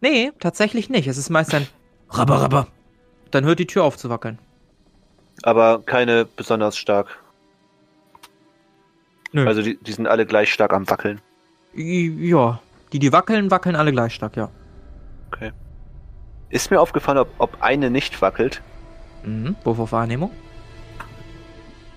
[0.00, 1.06] Nee, tatsächlich nicht.
[1.08, 1.66] Es ist meist ein
[2.10, 2.66] Rabber, Rabber.
[3.30, 4.38] Dann hört die Tür auf zu wackeln.
[5.42, 7.18] Aber keine besonders stark.
[9.32, 9.46] Nö.
[9.46, 11.20] Also die, die sind alle gleich stark am Wackeln.
[11.74, 12.60] Ja,
[12.92, 14.50] die, die wackeln, wackeln alle gleich stark, ja.
[15.30, 15.52] Okay.
[16.48, 18.62] Ist mir aufgefallen, ob, ob eine nicht wackelt.
[19.24, 19.56] Mhm.
[19.64, 20.30] Wurf auf Wahrnehmung?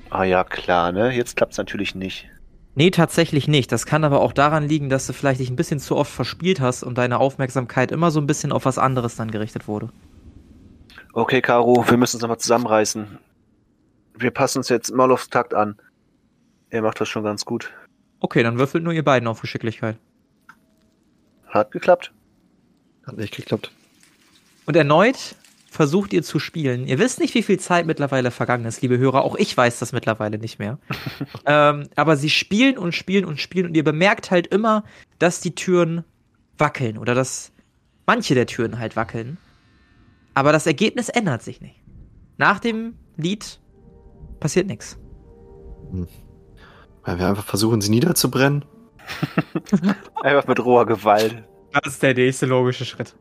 [0.09, 1.11] Ah ja, klar, ne?
[1.11, 2.27] Jetzt klappt's natürlich nicht.
[2.75, 3.71] Nee, tatsächlich nicht.
[3.71, 6.61] Das kann aber auch daran liegen, dass du vielleicht dich ein bisschen zu oft verspielt
[6.61, 9.89] hast und deine Aufmerksamkeit immer so ein bisschen auf was anderes dann gerichtet wurde.
[11.13, 13.17] Okay, Caro, wir müssen uns nochmal zusammenreißen.
[14.15, 15.75] Wir passen uns jetzt mal aufs Takt an.
[16.69, 17.71] Er macht das schon ganz gut.
[18.19, 19.97] Okay, dann würfelt nur ihr beiden auf Geschicklichkeit.
[21.47, 22.11] Hat geklappt.
[23.05, 23.71] Hat nicht geklappt.
[24.65, 25.35] Und erneut
[25.69, 26.87] versucht ihr zu spielen.
[26.87, 29.23] Ihr wisst nicht, wie viel Zeit mittlerweile vergangen ist, liebe Hörer.
[29.23, 30.79] Auch ich weiß das mittlerweile nicht mehr.
[31.45, 34.83] ähm, aber sie spielen und spielen und spielen und ihr bemerkt halt immer,
[35.19, 36.03] dass die Türen
[36.57, 37.51] wackeln oder dass
[38.05, 39.37] manche der Türen halt wackeln.
[40.33, 41.81] Aber das Ergebnis ändert sich nicht.
[42.37, 43.59] Nach dem Lied
[44.39, 44.97] passiert nichts.
[47.03, 48.65] Weil wir einfach versuchen, sie niederzubrennen.
[50.21, 51.43] Einfach mit roher Gewalt.
[51.71, 53.15] Das ist der nächste logische Schritt.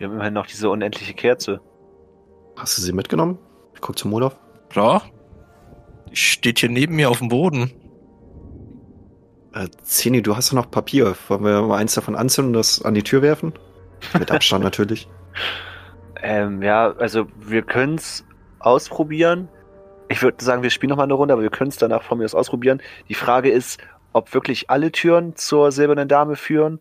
[0.00, 1.60] Wir haben immerhin noch diese unendliche Kerze.
[2.56, 3.38] Hast du sie mitgenommen?
[3.74, 4.34] Ich guck zum Olaf.
[4.70, 5.02] Klar.
[6.10, 7.70] Die steht hier neben mir auf dem Boden.
[9.52, 11.14] Äh, Zeni, du hast ja noch Papier.
[11.28, 13.52] Wollen wir mal eins davon anzünden und das an die Tür werfen?
[14.18, 15.06] Mit Abstand natürlich.
[16.22, 18.24] Ähm, ja, also wir können's
[18.58, 19.50] ausprobieren.
[20.08, 22.16] Ich würde sagen, wir spielen noch mal eine Runde, aber wir können es danach von
[22.16, 22.80] mir aus ausprobieren.
[23.10, 23.78] Die Frage ist,
[24.14, 26.80] ob wirklich alle Türen zur silbernen Dame führen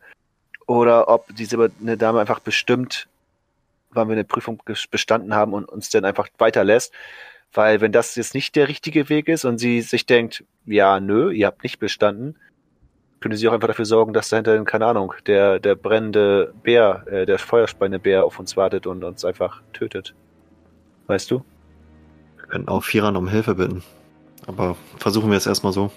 [0.70, 3.08] oder ob die silberne Dame einfach bestimmt,
[3.90, 6.94] wann wir eine Prüfung bestanden haben und uns dann einfach weiterlässt.
[7.52, 11.32] Weil wenn das jetzt nicht der richtige Weg ist und sie sich denkt, ja, nö,
[11.32, 12.36] ihr habt nicht bestanden,
[13.20, 17.26] könnte sie auch einfach dafür sorgen, dass dahinter, keine Ahnung, der, der brennende Bär, äh,
[17.26, 20.14] der feuerspeine Bär auf uns wartet und uns einfach tötet.
[21.08, 21.44] Weißt du?
[22.38, 23.82] Wir könnten auch Vierern um Hilfe bitten.
[24.46, 25.90] Aber versuchen wir es erstmal so.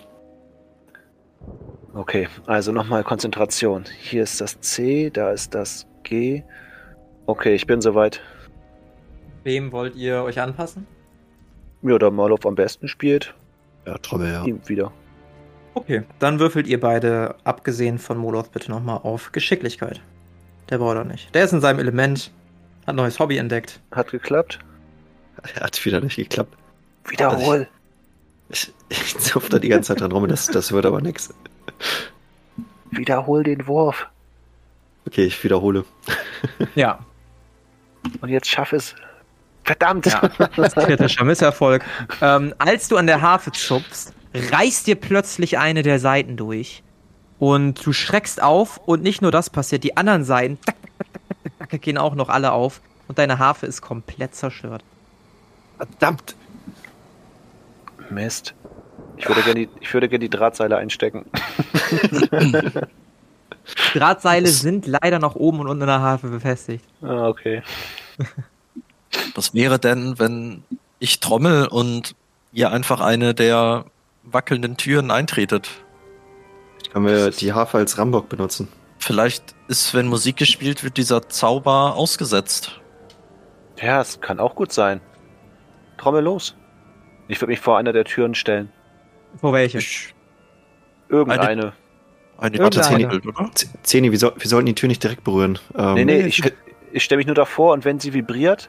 [1.94, 3.84] Okay, also nochmal Konzentration.
[4.00, 6.42] Hier ist das C, da ist das G.
[7.26, 8.20] Okay, ich bin soweit.
[9.44, 10.86] Wem wollt ihr euch anpassen?
[11.82, 13.34] Ja, da Marlow am besten spielt,
[13.86, 14.44] Ja, Trommel, ja.
[14.44, 14.92] ihm wieder.
[15.74, 20.00] Okay, dann würfelt ihr beide, abgesehen von Moloth, bitte nochmal auf Geschicklichkeit.
[20.70, 21.34] Der braucht er nicht.
[21.34, 22.30] Der ist in seinem Element,
[22.82, 23.80] hat ein neues Hobby entdeckt.
[23.90, 24.58] Hat geklappt.
[25.60, 26.56] Hat wieder nicht geklappt.
[27.06, 27.66] Wiederhol.
[28.48, 31.34] Ich, ich zupf da die ganze Zeit dran rum, das, das wird aber nix.
[32.90, 34.06] Wiederhol den Wurf.
[35.06, 35.84] Okay, ich wiederhole.
[36.74, 37.00] Ja,
[38.20, 38.94] Und jetzt schaff es.
[39.64, 40.06] Verdammt!
[40.06, 40.20] Ja.
[40.84, 41.84] kritischer Misserfolg.
[42.20, 46.82] Ähm, als du an der Harfe zupfst, reißt dir plötzlich eine der Seiten durch.
[47.38, 50.58] Und du schreckst auf und nicht nur das passiert, die anderen Seiten
[51.80, 52.80] gehen auch noch alle auf.
[53.08, 54.84] Und deine Harfe ist komplett zerstört.
[55.76, 56.36] Verdammt!
[58.10, 58.54] Mist.
[59.22, 61.26] Ich würde gerne die, ich würde gerne die Drahtseile einstecken.
[63.94, 66.84] Drahtseile Das- sind leider noch oben und unten in der Harfe befestigt.
[67.02, 67.62] Ah, okay.
[69.34, 70.64] Was wäre denn, wenn
[70.98, 72.14] ich trommel und
[72.52, 73.84] ihr einfach eine der
[74.24, 75.70] wackelnden Türen eintretet?
[76.92, 78.68] Können wir die Harfe als Rambock benutzen?
[78.98, 82.80] Vielleicht ist, wenn Musik gespielt wird, dieser Zauber ausgesetzt.
[83.80, 85.00] Ja, es kann auch gut sein.
[85.96, 86.56] Trommel los.
[87.28, 88.70] Ich würde mich vor einer der Türen stellen.
[89.40, 89.78] Vor welche?
[89.78, 90.14] Ich,
[91.08, 91.42] Irgendeine.
[91.42, 91.72] eine
[92.40, 93.08] Irgendeine.
[93.12, 93.50] Warte, oder?
[93.54, 95.58] Z- Zeni, wir, soll, wir sollten die Tür nicht direkt berühren.
[95.76, 96.42] Ähm, Nee, nee, ich,
[96.92, 98.68] ich stelle mich nur davor und wenn sie vibriert,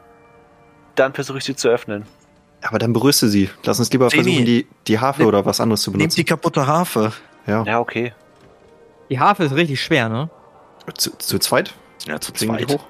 [0.95, 2.05] dann versuche ich sie zu öffnen.
[2.61, 3.49] Aber dann berührst du sie.
[3.65, 4.23] Lass uns lieber Zeni.
[4.23, 6.15] versuchen, die, die Harfe Nimm- oder was anderes zu benutzen.
[6.15, 7.11] die kaputte Harfe.
[7.47, 7.63] Ja.
[7.63, 8.13] Ja, okay.
[9.09, 10.29] Die Harfe ist richtig schwer, ne?
[10.95, 11.73] Zu, zu zweit?
[12.07, 12.71] Ja, zu die zweit.
[12.71, 12.85] hoch?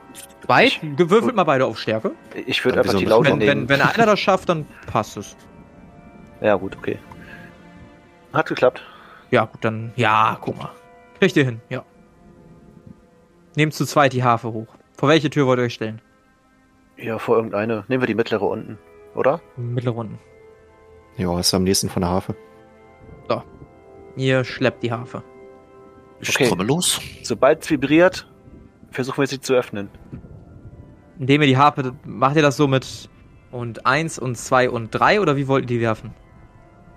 [0.48, 0.80] Weit?
[0.98, 2.12] Gewürfelt mal beide auf Stärke.
[2.46, 3.10] Ich würde einfach die nicht?
[3.10, 3.70] Laute Wenn, wenn, nehmen.
[3.70, 5.36] wenn einer das schafft, dann passt es.
[6.42, 7.00] Ja, gut, okay.
[8.34, 8.82] Hat geklappt.
[9.32, 9.94] Ja, gut, dann.
[9.96, 10.70] Ja, guck mal.
[11.20, 11.84] Kriegt ihr hin, ja.
[13.56, 14.68] Nehmt zu zweit die Harfe hoch.
[14.98, 16.02] Vor welche Tür wollt ihr euch stellen?
[16.98, 17.84] Ja, vor irgendeine.
[17.88, 18.78] Nehmen wir die mittlere unten,
[19.16, 19.42] oder?
[19.58, 20.20] Mittlere Runden.
[21.18, 22.36] Ja, ist am nächsten von der Harfe.
[24.16, 25.24] Ihr schleppt die Harfe.
[26.22, 26.48] Ich Okay.
[26.48, 27.02] trommel los.
[27.24, 28.28] Sobald es vibriert,
[28.92, 29.90] versuchen wir sie zu öffnen.
[31.18, 31.96] Indem ihr die Harfe.
[32.06, 33.10] Macht ihr das so mit.
[33.52, 36.14] Und eins und zwei und drei oder wie wollt ihr die werfen?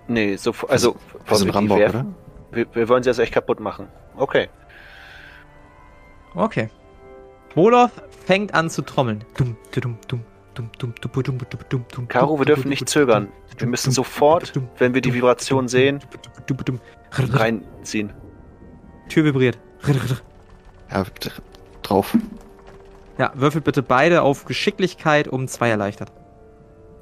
[0.07, 0.95] Nee, so, also.
[1.25, 2.05] Wir sind Rambo, oder?
[2.51, 3.87] Wir, wir, wollen sie also echt kaputt machen.
[4.15, 4.49] Okay.
[6.33, 6.69] Okay.
[7.55, 7.91] Moloth
[8.25, 9.23] fängt an zu trommeln.
[9.37, 9.57] Dum,
[12.07, 13.29] Caro, wir dürfen nicht zögern.
[13.57, 15.99] Wir müssen sofort, wenn wir die Vibration sehen,
[17.11, 18.13] reinziehen.
[19.09, 19.59] Tür vibriert.
[20.91, 21.05] Ja,
[21.81, 22.15] drauf.
[23.17, 26.11] Ja, würfelt bitte beide auf Geschicklichkeit um zwei erleichtert.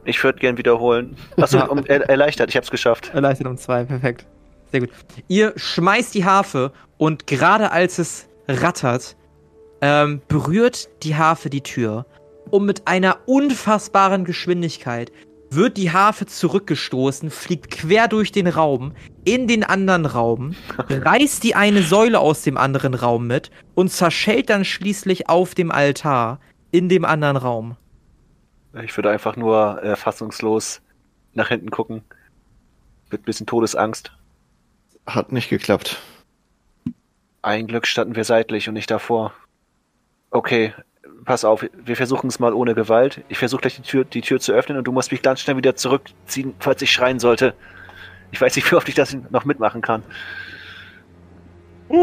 [0.05, 1.15] Ich würde gern wiederholen.
[1.37, 1.65] Achso, Ja.
[1.65, 3.11] um, er, erleichtert, ich hab's geschafft.
[3.13, 4.25] Erleichtert um zwei, perfekt.
[4.71, 4.89] Sehr gut.
[5.27, 9.15] Ihr schmeißt die Harfe und gerade als es rattert,
[9.81, 12.05] ähm, berührt die Harfe die Tür
[12.49, 15.11] und mit einer unfassbaren Geschwindigkeit
[15.51, 20.55] wird die Harfe zurückgestoßen, fliegt quer durch den Raum in den anderen Raum,
[20.89, 25.71] reißt die eine Säule aus dem anderen Raum mit und zerschellt dann schließlich auf dem
[25.71, 26.39] Altar
[26.71, 27.77] in dem anderen Raum.
[28.83, 30.81] Ich würde einfach nur äh, fassungslos
[31.33, 32.03] nach hinten gucken.
[33.11, 34.11] Mit ein bisschen Todesangst.
[35.05, 36.01] Hat nicht geklappt.
[37.41, 39.33] Ein Glück standen wir seitlich und nicht davor.
[40.31, 40.73] Okay,
[41.25, 43.23] pass auf, wir versuchen es mal ohne Gewalt.
[43.29, 45.57] Ich versuche gleich die Tür, die Tür zu öffnen und du musst mich ganz schnell
[45.57, 47.53] wieder zurückziehen, falls ich schreien sollte.
[48.31, 50.03] Ich weiß nicht, wie oft ich das noch mitmachen kann.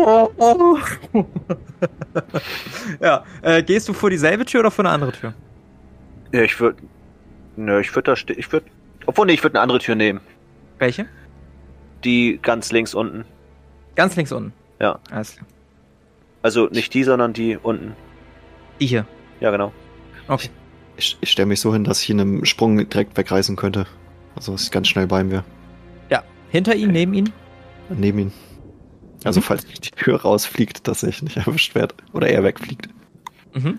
[3.00, 5.34] ja, äh, gehst du vor dieselbe Tür oder vor eine andere Tür?
[6.32, 6.82] Ja, ich würde.
[7.56, 8.38] Nö, ich würde da stehen.
[8.38, 8.66] Ich würde.
[9.06, 10.20] Obwohl, nee, ich würde eine andere Tür nehmen.
[10.78, 11.06] Welche?
[12.04, 13.24] Die ganz links unten.
[13.94, 14.52] Ganz links unten.
[14.80, 14.98] Ja.
[15.10, 15.46] Alles klar.
[16.42, 17.94] Also nicht die, sondern die unten.
[18.80, 19.06] Die hier.
[19.40, 19.72] Ja, genau.
[20.28, 20.48] Okay.
[20.96, 23.86] Ich, ich stelle mich so hin, dass ich in einem Sprung direkt wegreißen könnte.
[24.34, 25.44] Also, dass ich ganz schnell bei ihm wäre.
[26.10, 26.22] Ja.
[26.50, 27.26] Hinter ihm, neben ihm.
[27.90, 28.32] Neben ihn.
[29.24, 29.44] Also, Mhm.
[29.44, 31.94] falls die Tür rausfliegt, dass ich nicht erwischt werde.
[32.12, 32.88] Oder er wegfliegt.
[33.54, 33.78] Mhm.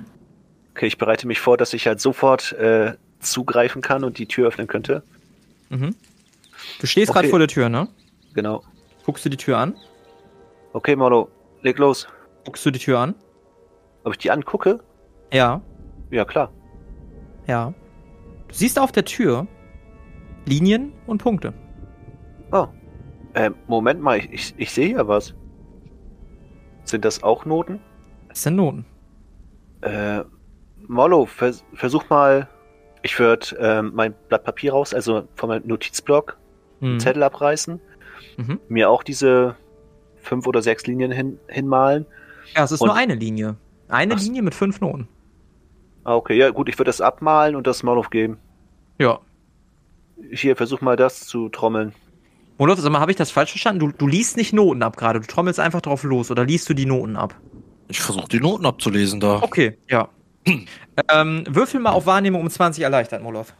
[0.73, 4.47] Okay, ich bereite mich vor, dass ich halt sofort äh, zugreifen kann und die Tür
[4.47, 5.03] öffnen könnte.
[5.69, 5.95] Mhm.
[6.79, 7.29] Du stehst gerade Okay.
[7.29, 7.87] vor der Tür, ne?
[8.33, 8.63] Genau.
[9.05, 9.75] Guckst du die Tür an?
[10.73, 11.29] Okay, Molo,
[11.61, 12.07] leg los.
[12.45, 13.15] Guckst du die Tür an?
[14.03, 14.79] Ob ich die angucke?
[15.31, 15.61] Ja.
[16.09, 16.51] Ja, klar.
[17.47, 17.73] Ja.
[18.47, 19.47] Du siehst auf der Tür
[20.45, 21.53] Linien und Punkte.
[22.51, 22.67] Oh.
[23.33, 25.33] Äh, Moment mal, ich, ich, ich sehe ja was.
[26.83, 27.79] Sind das auch Noten?
[28.29, 28.85] Das sind Noten.
[29.81, 30.23] Äh,
[30.87, 32.47] Mollo, vers versuch mal.
[33.01, 36.37] Ich würde ähm, mein Blatt Papier raus, also von meinem Notizblock,
[36.81, 36.99] einen Mhm.
[36.99, 37.81] Zettel abreißen,
[38.37, 38.59] Mhm.
[38.69, 39.55] mir auch diese
[40.21, 42.05] fünf oder sechs Linien hin, hinmalen.
[42.55, 43.57] Ja, es ist Und- nur eine Linie.
[43.89, 44.19] Eine Ach.
[44.21, 45.07] Linie mit fünf Noten.
[46.05, 48.37] Ah, okay, ja gut, ich würde das abmalen und das Mollo geben.
[48.99, 49.19] Ja.
[50.31, 51.93] Hier, versuch mal das zu trommeln.
[52.57, 53.79] Olaf, sag mal, habe ich das falsch verstanden?
[53.79, 55.19] Du, du liest nicht Noten ab gerade.
[55.19, 57.35] Du trommelst einfach drauf los oder liest du die Noten ab?
[57.89, 59.41] Ich versuche die Noten abzulesen da.
[59.41, 60.07] Okay, ja.
[61.09, 63.53] Ähm, würfel mal auf Wahrnehmung um 20 erleichtert, Molov.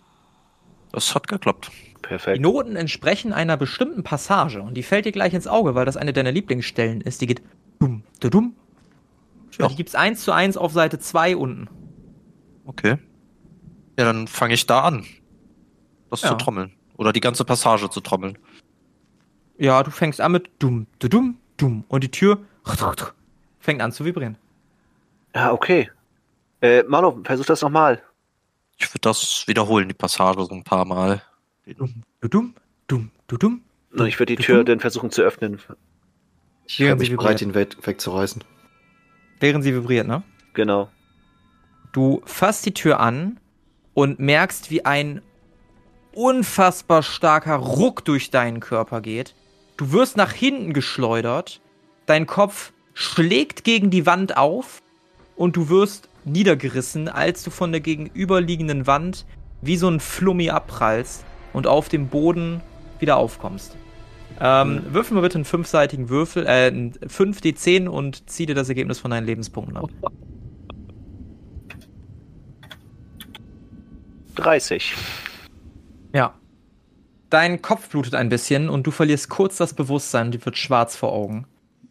[0.92, 1.72] Das hat geklappt.
[1.98, 2.42] Die Perfekt.
[2.42, 6.14] Noten entsprechen einer bestimmten Passage und die fällt dir gleich ins Auge, weil das eine
[6.14, 7.22] deiner Lieblingsstellen ist.
[7.22, 7.42] Die geht
[7.80, 8.56] dumm, du dumm.
[9.58, 9.68] Ja.
[9.68, 11.70] Die gibt's eins zu eins auf Seite 2 unten.
[12.66, 12.98] Okay.
[13.98, 15.06] Ja, dann fange ich da an.
[16.10, 16.30] Das Ja.
[16.30, 16.74] zu trommeln.
[16.98, 18.38] Oder die ganze Passage zu trommeln.
[19.58, 21.86] Ja, du fängst an mit dumm, du dumm, dumm.
[21.88, 22.40] Und die Tür
[23.60, 24.38] fängt an zu vibrieren.
[25.36, 25.90] Ja, okay.
[26.64, 28.02] Äh, Marlo, versuch das nochmal.
[28.78, 31.22] Ich würde das wiederholen, die Passage so ein paar Mal.
[31.66, 32.56] Dumm, du dumm,
[32.88, 33.62] dumm, du dumm.
[33.92, 35.60] Und ich würde die Du Tür dann versuchen zu öffnen.
[36.66, 38.46] Ich Während mich bereit, ihn weg, wegzureißen.
[39.42, 40.24] Während sie vibriert, ne?
[40.54, 40.90] Genau.
[41.92, 43.42] Du fasst die Tür an
[43.94, 45.22] und merkst, wie ein
[46.14, 49.36] unfassbar starker Ruck durch deinen Körper geht.
[49.76, 51.60] Du wirst nach hinten geschleudert,
[52.06, 54.82] dein Kopf schlägt gegen die Wand auf
[55.36, 59.26] und du wirst niedergerissen, als du von der gegenüberliegenden Wand
[59.62, 62.62] wie so ein Flummi abprallst und auf dem Boden
[63.00, 63.76] wieder aufkommst.
[64.40, 69.00] Ähm, Würfel mal bitte einen fünfseitigen Würfel, äh, einen 5d10 und zieh dir das Ergebnis
[69.00, 69.90] von deinen Lebenspunkten ab.
[74.36, 74.96] 30.
[76.14, 76.34] Ja.
[77.30, 81.14] Dein Kopf blutet ein bisschen und du verlierst kurz das Bewusstsein dir wird schwarz vor
[81.14, 81.48] Augen.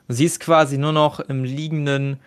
[0.09, 2.19] Du siehst quasi nur noch im Liegenden,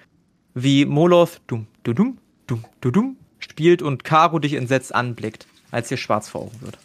[0.54, 2.18] wie Moloth dumm, du dumm,
[2.48, 6.78] dumm, du dumm spielt und Karo dich entsetzt anblickt, als dir schwarz vor Augen wird.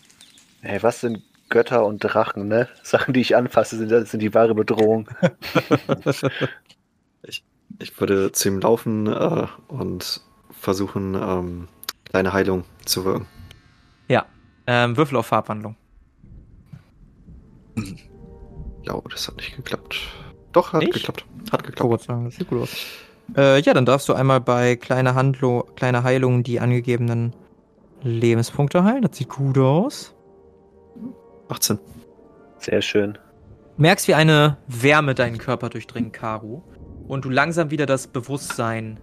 [0.63, 2.69] Ey, was sind Götter und Drachen, ne?
[2.85, 5.09] Sachen, die ich anfasse, sind, sind die wahre Bedrohung.
[7.79, 11.69] Ich würde zu ihm laufen äh, und versuchen, ähm,
[12.05, 13.27] kleine Heilung zu wirken.
[14.09, 14.27] Ja.
[14.67, 15.77] Ähm, Würfel auf Farbwandlung.
[18.83, 19.97] Ja, das hat nicht geklappt.
[20.53, 20.93] Doch, hat Nicht?
[20.93, 21.25] geklappt.
[21.53, 21.91] Hat Oh geklappt.
[21.91, 22.77] Gott sei Dank, das sieht gut aus.
[23.37, 27.35] Äh, ja, dann darfst du einmal bei kleine Handlung, kleine Heilung die angegebenen
[28.03, 29.03] Lebenspunkte heilen.
[29.03, 30.15] Das sieht gut aus.
[31.49, 31.79] 18.
[32.59, 33.19] Sehr schön.
[33.77, 36.63] merkst, wie eine Wärme deinen Körper durchdringt, Karu.
[37.09, 39.01] Und du langsam wieder das Bewusstsein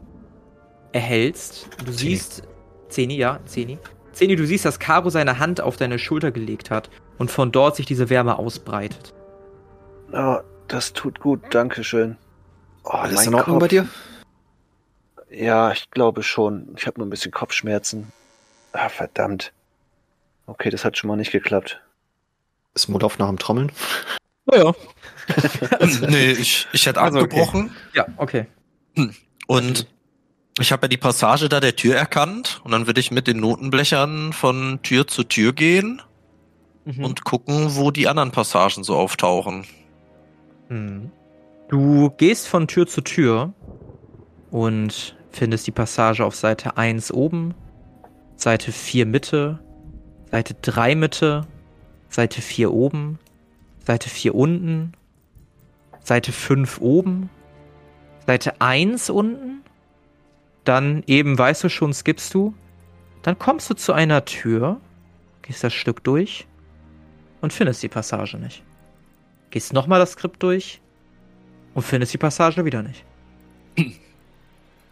[0.94, 1.68] erhältst.
[1.80, 1.98] Du Zeni.
[1.98, 2.44] siehst.
[2.90, 3.78] Zeni, ja, Zeni.
[4.14, 7.76] Zeni, du siehst, dass Karu seine Hand auf deine Schulter gelegt hat und von dort
[7.76, 9.14] sich diese Wärme ausbreitet.
[10.14, 10.38] Oh,
[10.68, 12.18] das tut gut, danke schön.
[12.86, 13.88] Oh, Alles in Ordnung bei dir?
[15.30, 16.74] Ja, ich glaube schon.
[16.78, 18.12] Ich habe nur ein bisschen Kopfschmerzen.
[18.72, 19.52] Ah, verdammt.
[20.46, 21.82] Okay, das hat schon mal nicht geklappt.
[22.74, 23.72] Ist Molov nach dem Trommeln?
[24.46, 24.74] Naja.
[26.08, 27.42] nee, ich, ich hätte Also, okay.
[27.42, 27.72] abgebrochen.
[27.94, 28.46] Ja, okay.
[29.48, 29.88] Und
[30.60, 32.62] ich habe ja die Passage da der Tür erkannt.
[32.64, 36.02] Und dann würde ich mit den Notenblechern von Tür zu Tür gehen
[36.86, 37.04] Mhm.
[37.04, 39.66] und gucken, wo die anderen Passagen so auftauchen.
[40.70, 41.12] Mhm.
[41.68, 43.52] Du gehst von Tür zu Tür
[44.52, 47.54] und findest die Passage auf Seite 1 oben,
[48.36, 49.60] Seite 4 Mitte,
[50.32, 51.48] Seite 3 Mitte,
[52.10, 53.20] Seite 4 oben,
[53.86, 54.94] Seite 4 unten,
[56.02, 57.30] Seite 5 oben,
[58.26, 59.62] Seite 1 unten,
[60.64, 62.54] dann eben weißt du schon, skippst du,
[63.22, 64.80] dann kommst du zu einer Tür,
[65.42, 66.48] gehst das Stück durch
[67.42, 68.64] und findest die Passage nicht.
[69.50, 70.82] Gehst nochmal das Skript durch
[71.74, 73.06] und findest die Passage wieder nicht.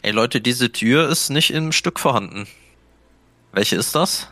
[0.05, 2.45] Ey Leute, diese Tür ist nicht im Stück vorhanden.
[3.53, 4.27] Welche ist das?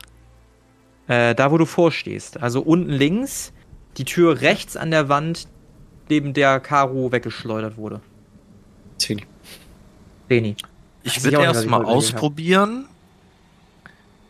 [1.08, 2.40] Äh, da, wo du vorstehst.
[2.40, 3.54] Also unten links,
[3.98, 5.48] die Tür rechts an der Wand,
[6.10, 8.02] neben der Karo weggeschleudert wurde.
[9.00, 9.24] Zehn.
[10.30, 10.56] Leni.
[11.02, 12.18] Ich würde ich auch nicht, was erst ich mal heute gelesen hab.
[12.18, 12.86] ausprobieren,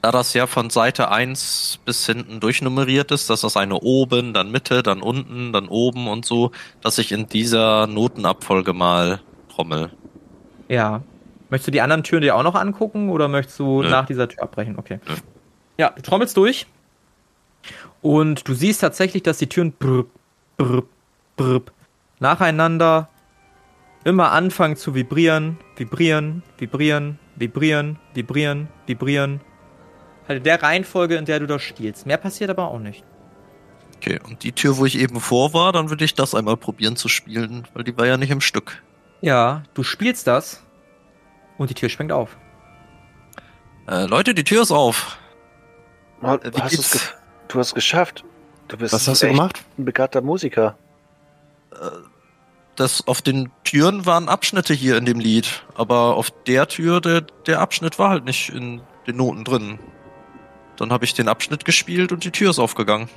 [0.02, 4.50] da das ja von Seite 1 bis hinten durchnummeriert ist, dass das eine oben, dann
[4.50, 9.92] Mitte, dann unten, dann oben und so, dass ich in dieser Notenabfolge mal trommel.
[10.70, 11.04] Ja.
[11.54, 13.90] Möchtest du die anderen Türen dir auch noch angucken oder möchtest du Nö.
[13.92, 14.76] nach dieser Tür abbrechen?
[14.76, 15.00] Okay.
[15.08, 15.14] Nö.
[15.78, 16.66] Ja, du trommelst durch
[18.02, 20.06] und du siehst tatsächlich, dass die Türen brr,
[20.58, 20.82] brr,
[21.38, 21.62] brr,
[22.20, 23.08] nacheinander
[24.04, 29.40] immer anfangen zu vibrieren, vibrieren, vibrieren, vibrieren, vibrieren, vibrieren.
[30.28, 32.08] Halt in der Reihenfolge, in der du das spielst.
[32.08, 33.04] Mehr passiert aber auch nicht.
[33.98, 36.96] Okay, und die Tür, wo ich eben vor war, dann würde ich das einmal probieren
[36.96, 38.82] zu spielen, weil die war ja nicht im Stück.
[39.22, 40.64] Ja, du spielst das
[41.58, 42.38] und die Tür springt auf.
[43.88, 45.18] Äh, Leute, die Tür ist auf.
[46.22, 46.92] Oh, Äh, wie hast geht's?
[46.92, 47.02] ge
[47.50, 48.24] du hast es geschafft.
[48.70, 49.62] Du bist Was hast du gemacht?
[49.78, 50.78] ein begabter Musiker.
[52.76, 57.22] Das auf den Türen waren Abschnitte hier in dem Lied, aber auf der Tür, der,
[57.22, 59.80] der Abschnitt war halt nicht in den Noten drin.
[60.78, 63.10] Dann habe ich den Abschnitt gespielt und die Tür ist aufgegangen.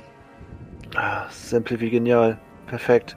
[0.95, 2.37] Ah, simpel wie genial.
[2.67, 3.15] Perfekt.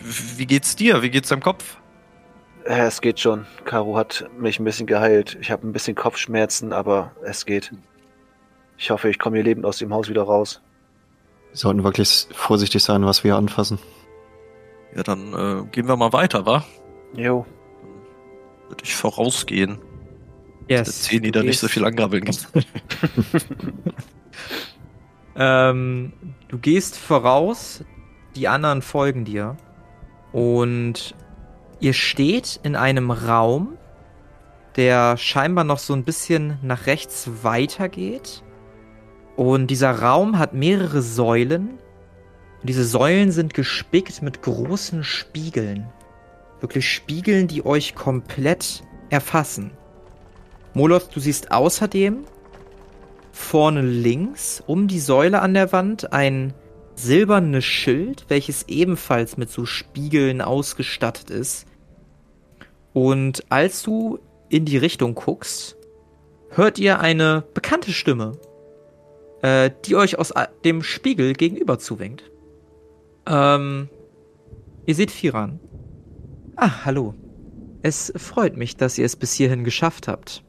[0.00, 1.02] Wie geht's dir?
[1.02, 1.76] Wie geht's deinem Kopf?
[2.68, 3.46] Äh, Es geht schon.
[3.64, 5.36] Caro hat mich ein bisschen geheilt.
[5.40, 7.72] Ich habe ein bisschen Kopfschmerzen, aber es geht.
[8.76, 10.60] Ich hoffe, ich komme hier lebend aus dem Haus wieder raus.
[11.50, 13.78] Wir sollten wirklich vorsichtig sein, was wir anfassen.
[14.94, 16.64] Ja, dann äh, gehen wir mal weiter, wa?
[17.14, 17.46] Jo.
[18.68, 19.78] Würde ich vorausgehen.
[20.68, 21.02] Yes.
[21.02, 22.36] Zeni du da nicht so viel angrabbeln kann.
[25.40, 26.12] Ähm,
[26.48, 27.84] du gehst voraus,
[28.34, 29.56] die anderen folgen dir.
[30.32, 31.14] Und
[31.80, 33.76] ihr steht in einem Raum,
[34.76, 38.42] der scheinbar noch so ein bisschen nach rechts weitergeht.
[39.36, 41.78] Und dieser Raum hat mehrere Säulen.
[42.60, 45.88] Und diese Säulen sind gespickt mit großen Spiegeln.
[46.60, 49.70] Wirklich Spiegeln, die euch komplett erfassen.
[50.74, 52.24] Moloth, du siehst außerdem
[53.32, 56.52] vorne links um die Säule an der Wand ein
[56.96, 61.67] silbernes Schild, welches ebenfalls mit so Spiegeln ausgestattet ist.
[62.98, 65.76] Und als du in die Richtung guckst,
[66.50, 68.32] hört ihr eine bekannte Stimme,
[69.40, 70.34] äh, die euch aus
[70.64, 72.28] dem Spiegel gegenüber zuwinkt.
[73.24, 73.88] Ähm,
[74.84, 75.60] ihr seht Firan.
[76.56, 77.14] Ah, hallo.
[77.82, 80.42] Es freut mich, dass ihr es bis hierhin geschafft habt.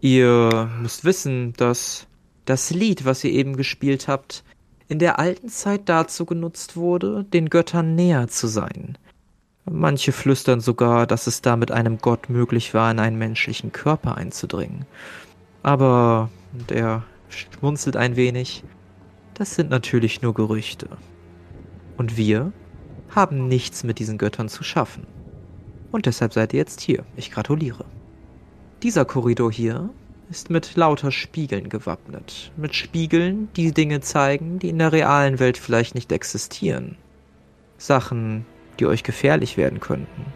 [0.00, 2.08] Ihr müsst wissen, dass
[2.46, 4.42] das Lied, was ihr eben gespielt habt,
[4.88, 8.98] in der alten Zeit dazu genutzt wurde, den Göttern näher zu sein.
[9.68, 14.16] Manche flüstern sogar, dass es da mit einem Gott möglich war, in einen menschlichen Körper
[14.16, 14.86] einzudringen.
[15.62, 18.62] Aber der schmunzelt ein wenig.
[19.34, 20.88] Das sind natürlich nur Gerüchte.
[21.96, 22.52] Und wir
[23.10, 25.06] haben nichts mit diesen Göttern zu schaffen.
[25.90, 27.04] Und deshalb seid ihr jetzt hier.
[27.16, 27.84] Ich gratuliere.
[28.82, 29.90] Dieser Korridor hier
[30.30, 32.52] ist mit lauter Spiegeln gewappnet.
[32.56, 36.96] Mit Spiegeln, die Dinge zeigen, die in der realen Welt vielleicht nicht existieren.
[37.78, 38.46] Sachen,
[38.78, 40.26] die euch gefährlich werden könnten.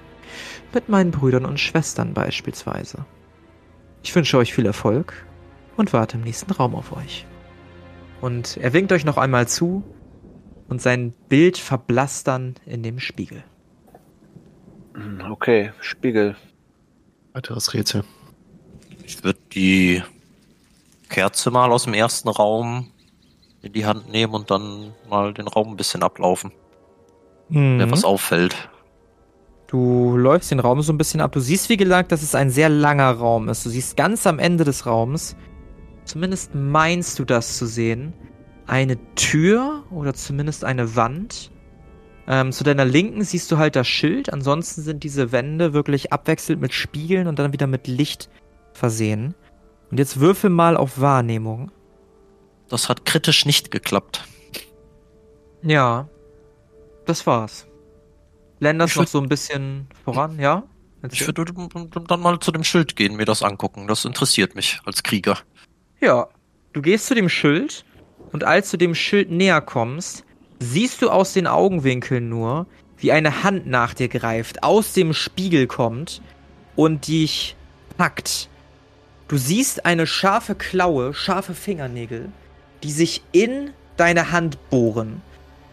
[0.72, 3.04] Mit meinen Brüdern und Schwestern beispielsweise.
[4.02, 5.26] Ich wünsche euch viel Erfolg
[5.76, 7.26] und warte im nächsten Raum auf euch.
[8.20, 9.82] Und er winkt euch noch einmal zu
[10.68, 13.42] und sein Bild verblasst dann in dem Spiegel.
[15.28, 16.36] Okay, Spiegel.
[17.32, 18.04] Weiteres Rätsel.
[19.04, 20.02] Ich würde die
[21.08, 22.90] Kerze mal aus dem ersten Raum
[23.62, 26.52] in die Hand nehmen und dann mal den Raum ein bisschen ablaufen,
[27.50, 27.78] Mhm.
[27.78, 28.70] wenn was auffällt.
[29.66, 31.32] Du läufst den Raum so ein bisschen ab.
[31.32, 33.64] Du siehst, wie gesagt, dass es ein sehr langer Raum ist.
[33.64, 35.36] Du siehst ganz am Ende des Raums,
[36.04, 38.12] zumindest meinst du das zu sehen,
[38.66, 41.52] eine Tür oder zumindest eine Wand.
[42.26, 44.32] Ähm, zu deiner Linken siehst du halt das Schild.
[44.32, 48.28] Ansonsten sind diese Wände wirklich abwechselnd mit Spiegeln und dann wieder mit Licht
[48.72, 49.34] versehen.
[49.90, 51.70] Und jetzt würfel mal auf Wahrnehmung.
[52.68, 54.24] Das hat kritisch nicht geklappt.
[55.62, 56.08] Ja,
[57.06, 57.66] das war's.
[58.58, 60.64] Länderst Ich noch so ein bisschen voran, ja?
[61.10, 61.44] Ich würde
[62.06, 63.86] dann mal zu dem Schild gehen, mir das angucken.
[63.86, 65.38] Das interessiert mich als Krieger.
[66.00, 66.28] Ja,
[66.72, 67.84] du gehst zu dem Schild
[68.32, 70.24] und als du dem Schild näher kommst,
[70.58, 72.66] siehst du aus den Augenwinkeln nur,
[72.98, 76.20] wie eine Hand nach dir greift, aus dem Spiegel kommt
[76.76, 77.56] und dich
[77.96, 78.48] packt.
[79.28, 82.30] Du siehst eine scharfe Klaue, scharfe Fingernägel,
[82.82, 85.22] die sich in deine Hand bohren.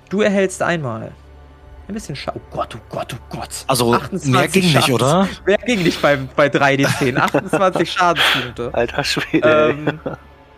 [0.09, 1.11] Du erhältst einmal.
[1.87, 3.49] Ein bisschen Scha Oh Gott, oh Gott, oh Gott.
[3.67, 5.27] Also, 28 mehr ging nicht, Schadens- oder?
[5.45, 7.15] Mehr ging nicht bei, bei 3D10.
[7.17, 8.69] 28 Schadenspunkte.
[8.73, 9.75] Alter Schwede.
[9.77, 9.99] Ähm,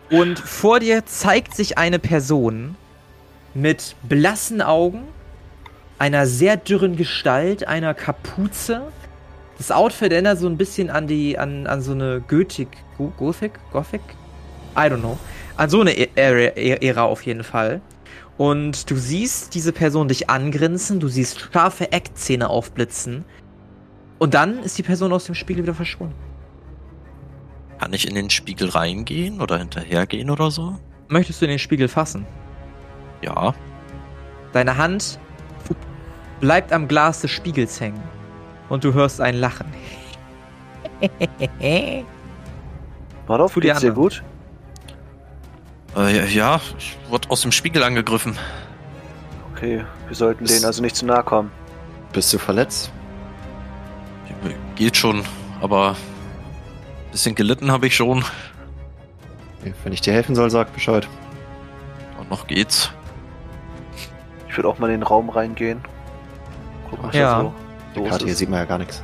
[0.09, 2.75] und vor dir zeigt sich eine Person
[3.53, 5.03] mit blassen Augen,
[5.99, 8.81] einer sehr dürren Gestalt, einer Kapuze.
[9.59, 13.51] Das Outfit erinnert so ein bisschen an die, an, an so eine Gothic, Go- Gothic,
[13.71, 14.01] Gothic?
[14.75, 15.19] I don't know.
[15.57, 17.81] An so eine E- Ära, Ära auf jeden Fall.
[18.39, 23.25] Und du siehst diese Person dich angrinsen, du siehst scharfe Eckzähne aufblitzen.
[24.17, 26.15] Und dann ist die Person aus dem Spiegel wieder verschwunden.
[27.79, 30.79] Kann ich in den Spiegel reingehen oder hinterhergehen oder so?
[31.09, 32.25] Möchtest du in den Spiegel fassen?
[33.21, 33.53] Ja.
[34.53, 35.19] Deine Hand
[36.39, 38.01] bleibt am Glas des Spiegels hängen.
[38.69, 39.67] Und du hörst ein Lachen.
[43.27, 44.23] Mordorf, Tu die geht's dir gut?
[45.95, 48.37] Äh, ja, ich wurde aus dem Spiegel angegriffen.
[49.53, 51.51] Okay, wir sollten denen also nicht zu nahe kommen.
[52.13, 52.91] Bist du verletzt?
[54.75, 55.23] Geht schon,
[55.61, 58.23] aber ein bisschen gelitten habe ich schon.
[59.83, 61.07] Wenn ich dir helfen soll, sag Bescheid.
[62.17, 62.91] Und noch geht's.
[64.47, 65.81] Ich würde auch mal in den Raum reingehen.
[66.89, 67.51] Gucken, was Ja.
[67.93, 69.03] so Karte hier sieht man ja gar nichts.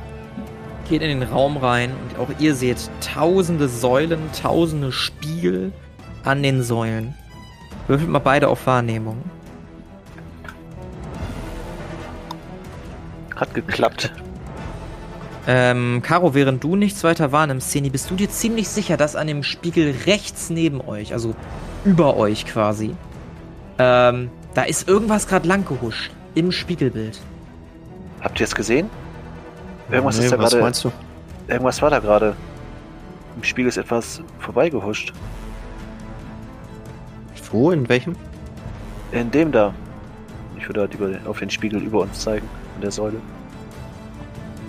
[0.88, 5.72] Geht in den Raum rein und auch ihr seht tausende Säulen, tausende Spiegel
[6.26, 7.14] an den Säulen.
[7.88, 9.22] Würfelt mal beide auf Wahrnehmung.
[13.34, 14.12] Hat geklappt.
[15.46, 19.28] Ähm, Caro, während du nichts weiter wahrnimmst, Seni, bist du dir ziemlich sicher, dass an
[19.28, 21.34] dem Spiegel rechts neben euch, also
[21.84, 22.96] über euch quasi,
[23.78, 27.20] ähm, da ist irgendwas gerade langgehuscht im Spiegelbild.
[28.22, 28.90] Habt ihr es gesehen?
[29.90, 30.62] Irgendwas Nee, ist da was gerade.
[30.64, 30.90] meinst du?
[31.46, 32.34] Irgendwas war da gerade.
[33.36, 35.12] Im Spiegel ist etwas vorbeigehuscht.
[37.50, 37.70] Wo?
[37.70, 38.16] In welchem?
[39.12, 39.74] In dem da.
[40.58, 42.48] Ich würde halt über, auf den Spiegel über uns zeigen.
[42.76, 43.20] In der Säule.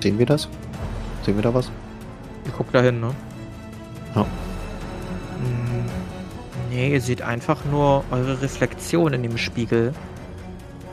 [0.01, 0.47] Sehen wir das?
[1.23, 1.71] Sehen wir da was?
[2.45, 3.13] Ihr guckt da hin, ne?
[4.15, 4.21] Ja.
[4.21, 5.85] Hm,
[6.69, 9.93] Nee, ihr seht einfach nur eure Reflexion in dem Spiegel.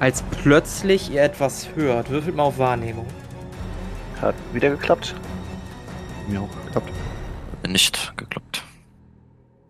[0.01, 2.11] Als plötzlich ihr etwas hört.
[2.11, 3.07] Würfelt mal auf Wahrnehmung.
[4.21, 5.15] Hat wieder geklappt.
[6.29, 6.91] Mir auch geklappt.
[7.69, 8.64] Nicht geklappt.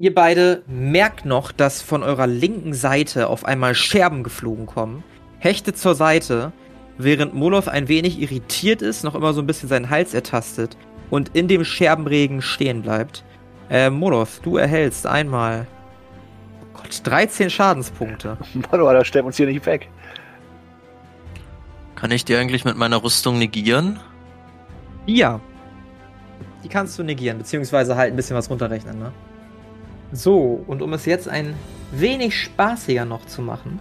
[0.05, 5.03] Ihr beide merkt noch, dass von eurer linken Seite auf einmal Scherben geflogen kommen.
[5.39, 6.53] Hechtet zur Seite,
[6.99, 10.77] während Molov ein wenig irritiert ist, noch immer so ein bisschen seinen Hals ertastet
[11.09, 13.25] und in dem Scherbenregen stehen bleibt.
[13.71, 15.67] Äh, Molov, du erhältst einmal.
[16.61, 18.37] Oh Gott, 13 Schadenspunkte.
[18.71, 19.89] Mano, Alter, sterben uns hier nicht weg.
[21.95, 23.99] Kann ich die eigentlich mit meiner Rüstung negieren?
[25.07, 25.41] Ja.
[26.63, 29.11] Die kannst du negieren, beziehungsweise halt ein bisschen was runterrechnen, ne?
[30.15, 31.57] So, und um es jetzt ein
[31.91, 33.81] wenig spaßiger noch zu machen,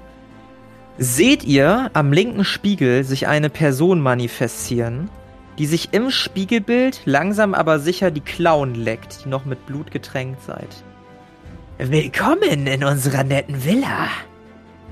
[0.98, 5.12] seht ihr am linken Spiegel sich eine Person manifestieren,
[5.60, 10.42] die sich im Spiegelbild langsam aber sicher die Klauen leckt, die noch mit Blut getränkt
[10.42, 10.84] seid.
[11.78, 14.08] Willkommen in unserer netten Villa.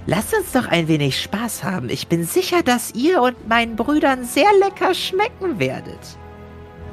[0.05, 1.89] Lasst uns doch ein wenig Spaß haben.
[1.89, 6.17] Ich bin sicher, dass ihr und meinen Brüdern sehr lecker schmecken werdet.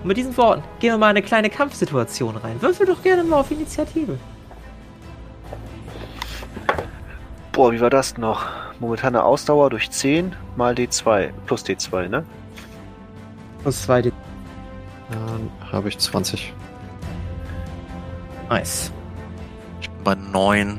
[0.03, 2.63] Und mit diesen Worten gehen wir mal in eine kleine Kampfsituation rein.
[2.63, 4.19] Würfel doch gerne mal auf Initiative.
[7.59, 8.47] Boah, wie war das noch?
[8.79, 11.31] Momentane Ausdauer durch 10 mal D2.
[11.45, 12.25] Plus D2, ne?
[13.63, 14.13] Plus 2 Dann
[15.73, 16.53] habe ich 20.
[18.49, 18.93] Nice.
[19.81, 20.79] Ich bin bei neun.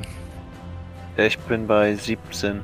[1.18, 2.62] Ja, ich bin bei 17.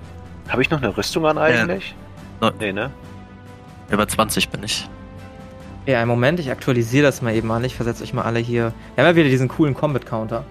[0.49, 1.95] Habe ich noch eine Rüstung an eigentlich?
[2.41, 2.91] No- Nee, ne?
[3.91, 4.89] Über 20 bin ich.
[5.85, 7.63] Ja, einen Moment, ich aktualisiere das mal eben mal.
[7.67, 8.73] Ich versetze euch mal alle hier.
[8.95, 10.43] Wir haben ja wieder diesen coolen Combat-Counter.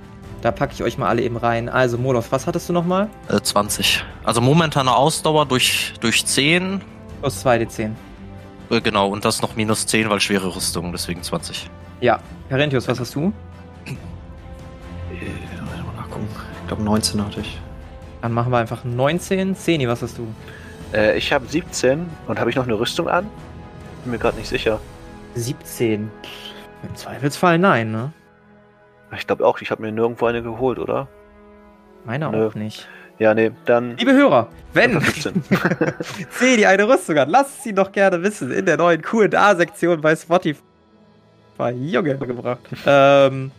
[0.45, 1.69] Da packe ich euch mal alle eben rein.
[1.69, 3.09] Also, Molof, was hattest du nochmal?
[3.29, 4.05] Äh, 20.
[4.23, 6.81] Also momentane Ausdauer durch, durch 10.
[7.19, 7.93] Plus 2d10.
[8.69, 11.67] Äh, genau, und das noch minus 10, weil schwere Rüstung, deswegen 20.
[11.99, 12.19] Ja.
[12.47, 13.33] Carinthius, was hast du?
[13.87, 13.93] Äh,
[15.63, 16.27] mal nachgucken.
[16.61, 17.59] Ich glaube 19 hatte ich.
[18.21, 19.55] Dann machen wir einfach 19.
[19.55, 20.27] Zeni, was hast du?
[20.93, 23.25] Äh, ich habe 17 und habe ich noch eine Rüstung an?
[24.03, 24.79] Bin mir gerade nicht sicher.
[25.33, 26.11] 17.
[26.83, 28.11] Im Zweifelsfall nein, ne?
[29.13, 31.07] Ich glaube auch, ich habe mir nirgendwo eine geholt, oder?
[32.05, 32.47] Meine Nö.
[32.47, 32.87] auch nicht.
[33.17, 33.95] Ja, nee, dann.
[33.97, 35.43] Liebe Hörer, wenn 17.
[36.31, 40.59] Zeni eine Rüstung hat, lasst sie doch gerne wissen in der neuen Q&A-Sektion bei Spotify.
[41.77, 42.59] Junge gebracht.
[42.85, 43.51] Ähm,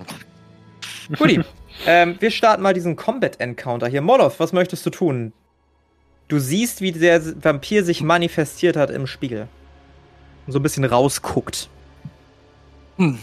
[1.19, 1.41] Guti,
[1.87, 4.03] ähm, wir starten mal diesen Combat-Encounter hier.
[4.03, 5.33] Molov, was möchtest du tun?
[6.29, 9.49] Du siehst, wie der Vampir sich manifestiert hat im Spiegel.
[10.47, 11.71] Und so ein bisschen rausguckt.
[12.99, 13.19] Hm.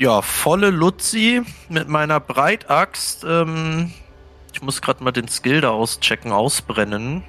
[0.00, 3.22] Ja, volle Luzi mit meiner Breitaxt.
[3.28, 3.92] Ähm,
[4.50, 7.22] ich muss gerade mal den Skill da auschecken, ausbrennen.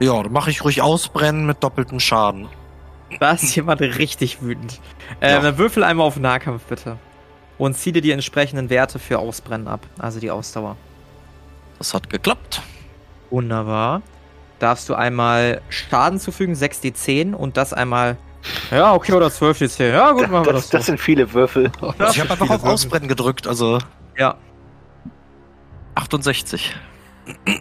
[0.00, 2.48] Ja, dann mache ich ruhig ausbrennen mit doppeltem Schaden.
[3.20, 4.80] Da ist jemand richtig wütend.
[5.20, 5.40] Äh, Ja.
[5.40, 6.98] Dann würfel einmal auf Nahkampf, bitte.
[7.56, 9.80] Und zieh dir die entsprechenden Werte für Ausbrennen ab.
[9.98, 10.76] Also die Ausdauer.
[11.78, 12.60] Das hat geklappt.
[13.30, 14.02] Wunderbar.
[14.58, 18.18] Darfst du einmal Schaden zufügen, 6d10 und das einmal.
[18.70, 19.90] Ja, okay, oder 12d10.
[19.90, 20.70] Ja, gut, machen wir Das, das.
[20.70, 20.92] das so.
[20.92, 21.70] sind viele Würfel.
[21.98, 22.70] Ja, ich habe einfach auf Würfel.
[22.70, 23.78] Ausbrennen gedrückt, also
[24.16, 24.36] Ja.
[25.94, 26.74] 68.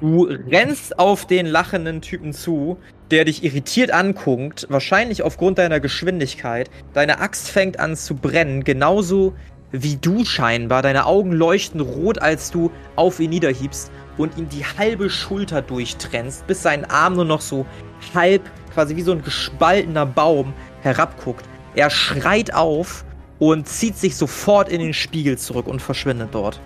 [0.01, 2.77] Du rennst auf den lachenden Typen zu,
[3.11, 6.69] der dich irritiert anguckt, wahrscheinlich aufgrund deiner Geschwindigkeit.
[6.93, 9.33] Deine Axt fängt an zu brennen, genauso
[9.71, 10.81] wie du scheinbar.
[10.81, 16.45] Deine Augen leuchten rot, als du auf ihn niederhiebst und ihm die halbe Schulter durchtrennst,
[16.45, 17.65] bis sein Arm nur noch so
[18.13, 18.41] halb,
[18.73, 20.53] quasi wie so ein gespaltener Baum,
[20.83, 21.45] herabguckt.
[21.75, 23.03] Er schreit auf
[23.39, 26.61] und zieht sich sofort in den Spiegel zurück und verschwindet dort.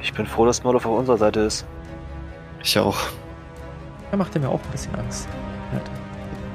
[0.00, 1.66] Ich bin froh, dass Moloch auf unserer Seite ist.
[2.62, 2.96] Ich auch.
[4.10, 5.28] Da macht er mir auch ein bisschen Angst.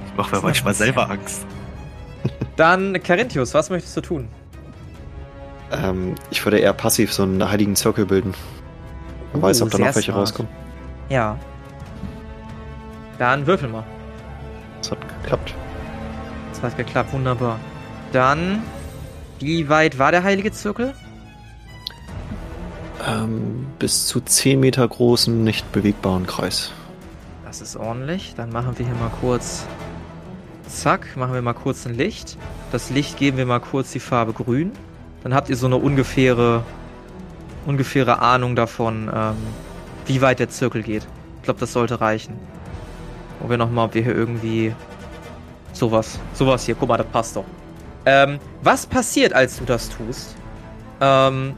[0.08, 1.46] Ich mache mir manchmal selber Angst.
[2.56, 4.28] Dann, Carinthius, was möchtest du tun?
[5.72, 8.34] Ähm, ich würde eher passiv so einen heiligen Zirkel bilden.
[9.34, 10.18] Wer weiß, Uh, ob da noch welche smart.
[10.22, 10.52] rauskommen.
[11.10, 11.38] Ja.
[13.18, 13.84] Dann würfel mal.
[14.80, 15.54] Das hat geklappt.
[16.64, 17.60] Das hat geklappt, wunderbar.
[18.14, 18.64] Dann,
[19.40, 20.94] wie weit war der heilige Zirkel?
[23.06, 26.72] Ähm, bis zu 10 Meter großen, nicht bewegbaren Kreis.
[27.44, 28.36] Das ist ordentlich.
[28.38, 29.66] Dann machen wir hier mal kurz.
[30.66, 32.38] Zack, machen wir mal kurz ein Licht.
[32.72, 34.72] Das Licht geben wir mal kurz die Farbe grün.
[35.22, 36.64] Dann habt ihr so eine ungefähre,
[37.66, 39.36] ungefähre Ahnung davon, ähm,
[40.06, 41.06] wie weit der Zirkel geht.
[41.40, 42.40] Ich glaube, das sollte reichen.
[43.34, 44.74] Gucken wir nochmal, ob wir hier irgendwie
[45.74, 47.46] sowas, sowas hier, guck mal, das passt doch.
[48.06, 50.36] Ähm, was passiert, als du das tust?
[51.02, 51.54] Ähm,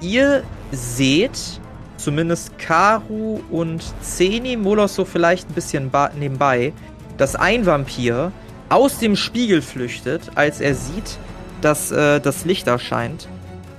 [0.00, 0.42] ihr
[0.72, 1.60] seht,
[1.96, 6.72] zumindest Karu und Zeni, Molos so vielleicht ein bisschen nebenbei,
[7.16, 8.32] dass ein Vampir
[8.68, 11.18] aus dem Spiegel flüchtet, als er sieht,
[11.60, 13.28] dass äh, das Licht erscheint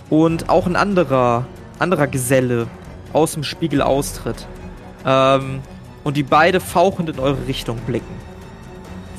[0.09, 1.45] und auch ein anderer,
[1.79, 2.67] anderer Geselle
[3.13, 4.47] aus dem Spiegel austritt.
[5.05, 5.61] Ähm,
[6.03, 8.13] und die beide fauchend in eure Richtung blicken.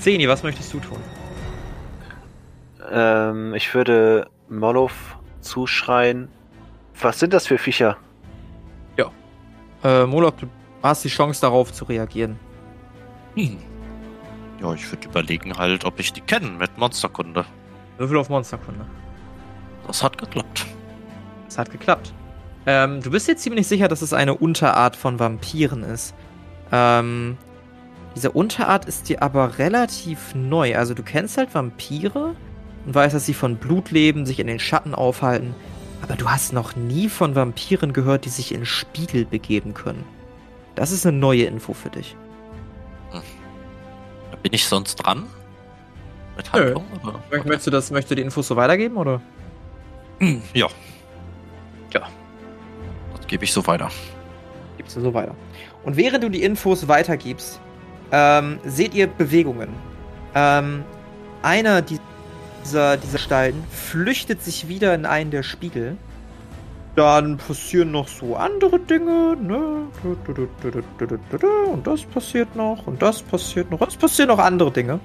[0.06, 1.00] Zeni, was möchtest du tun?
[2.92, 4.92] Ähm, ich würde Moloch
[5.40, 6.28] zuschreien.
[7.00, 7.96] Was sind das für Viecher?
[9.82, 10.46] Äh, Moloch, du
[10.80, 12.38] hast die Chance darauf zu reagieren.
[13.34, 13.58] Hm.
[14.60, 17.44] Ja, ich würde überlegen halt, ob ich die kenne mit Monsterkunde.
[17.98, 18.86] Würfel auf Monsterkunde.
[19.88, 20.66] Das hat geklappt.
[21.48, 22.12] Es hat geklappt.
[22.66, 26.14] Ähm, du bist dir ziemlich sicher, dass es eine Unterart von Vampiren ist.
[26.70, 27.38] Ähm,
[28.16, 30.76] diese Unterart ist dir aber relativ neu.
[30.76, 32.34] Also du kennst halt Vampire
[32.86, 35.54] und weißt, dass sie von Blut leben, sich in den Schatten aufhalten.
[36.02, 40.04] Aber du hast noch nie von Vampiren gehört, die sich in Spiegel begeben können.
[40.74, 42.16] Das ist eine neue Info für dich.
[44.42, 45.24] Bin ich sonst dran?
[46.36, 46.60] Mit Nö.
[46.60, 46.84] Handlung?
[47.02, 47.20] Oder?
[47.44, 49.20] Möchtest du das, möchtest du die Infos so weitergeben, oder?
[50.18, 50.68] Hm, Ja.
[51.92, 52.08] Ja.
[53.16, 53.90] Das gebe ich so weiter.
[54.76, 55.34] gibst du so weiter.
[55.84, 57.60] Und während du die Infos weitergibst,
[58.12, 59.68] ähm, seht ihr Bewegungen.
[60.34, 60.84] Ähm,
[61.42, 65.96] einer dieser, dieser Gestalten flüchtet sich wieder in einen der Spiegel.
[66.94, 69.86] Dann passieren noch so andere Dinge, ne?
[71.72, 75.00] Und das passiert noch, und das passiert noch, und es passieren noch andere Dinge.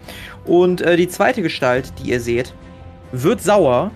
[0.46, 2.54] Und äh, die zweite Gestalt, die ihr seht,
[3.12, 3.92] wird sauer,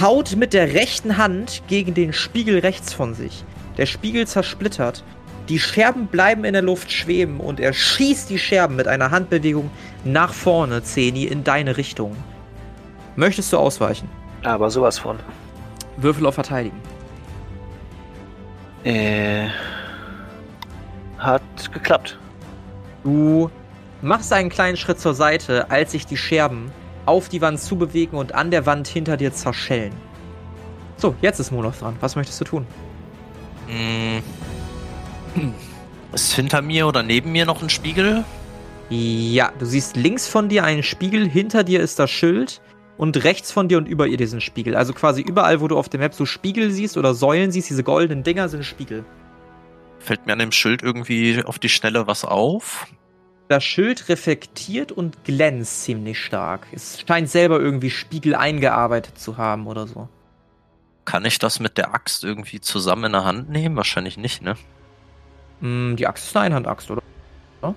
[0.00, 3.44] haut mit der rechten Hand gegen den Spiegel rechts von sich.
[3.78, 5.04] Der Spiegel zersplittert
[5.48, 9.70] Die Scherben bleiben in der Luft schweben und er schießt die Scherben mit einer Handbewegung
[10.04, 12.16] nach vorne, Zeni, in deine Richtung.
[13.14, 14.08] Möchtest du ausweichen?
[14.42, 15.18] Aber sowas von.
[15.96, 16.76] Würfel auf Verteidigen.
[18.84, 19.48] Äh,
[21.18, 21.42] hat
[21.72, 22.18] geklappt.
[23.04, 23.50] Du
[24.02, 26.72] machst einen kleinen Schritt zur Seite, als sich die Scherben
[27.06, 29.92] auf die Wand zubewegen und an der Wand hinter dir zerschellen.
[30.96, 31.96] So, jetzt ist Moloch dran.
[32.00, 32.66] Was möchtest du tun?
[33.68, 34.22] Hm.
[36.12, 38.24] Ist hinter mir oder neben mir noch ein Spiegel?
[38.88, 42.60] Ja, du siehst links von dir einen Spiegel, hinter dir ist das Schild
[42.96, 44.76] und rechts von dir und über ihr diesen Spiegel.
[44.76, 47.82] Also quasi überall, wo du auf der Map so Spiegel siehst oder Säulen siehst, diese
[47.82, 49.04] goldenen Dinger sind Spiegel.
[49.98, 52.86] Fällt mir an dem Schild irgendwie auf die Schnelle was auf?
[53.48, 56.66] Das Schild reflektiert und glänzt ziemlich stark.
[56.72, 60.08] Es scheint selber irgendwie Spiegel eingearbeitet zu haben oder so.
[61.04, 63.76] Kann ich das mit der Axt irgendwie zusammen in der Hand nehmen?
[63.76, 64.56] Wahrscheinlich nicht, ne?
[65.60, 67.02] Hm, die Axt ist eine Einhandaxt, oder?
[67.62, 67.74] Ja?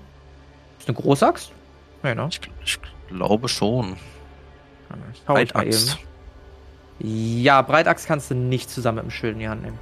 [0.79, 1.51] Ist eine große Axt?
[2.03, 2.29] Ja, ne?
[2.31, 3.97] Ich, ich glaube schon.
[5.25, 5.97] Breitaxt.
[6.99, 9.79] Ja, Breitaxt kannst du nicht zusammen mit dem Schild in die Hand nehmen.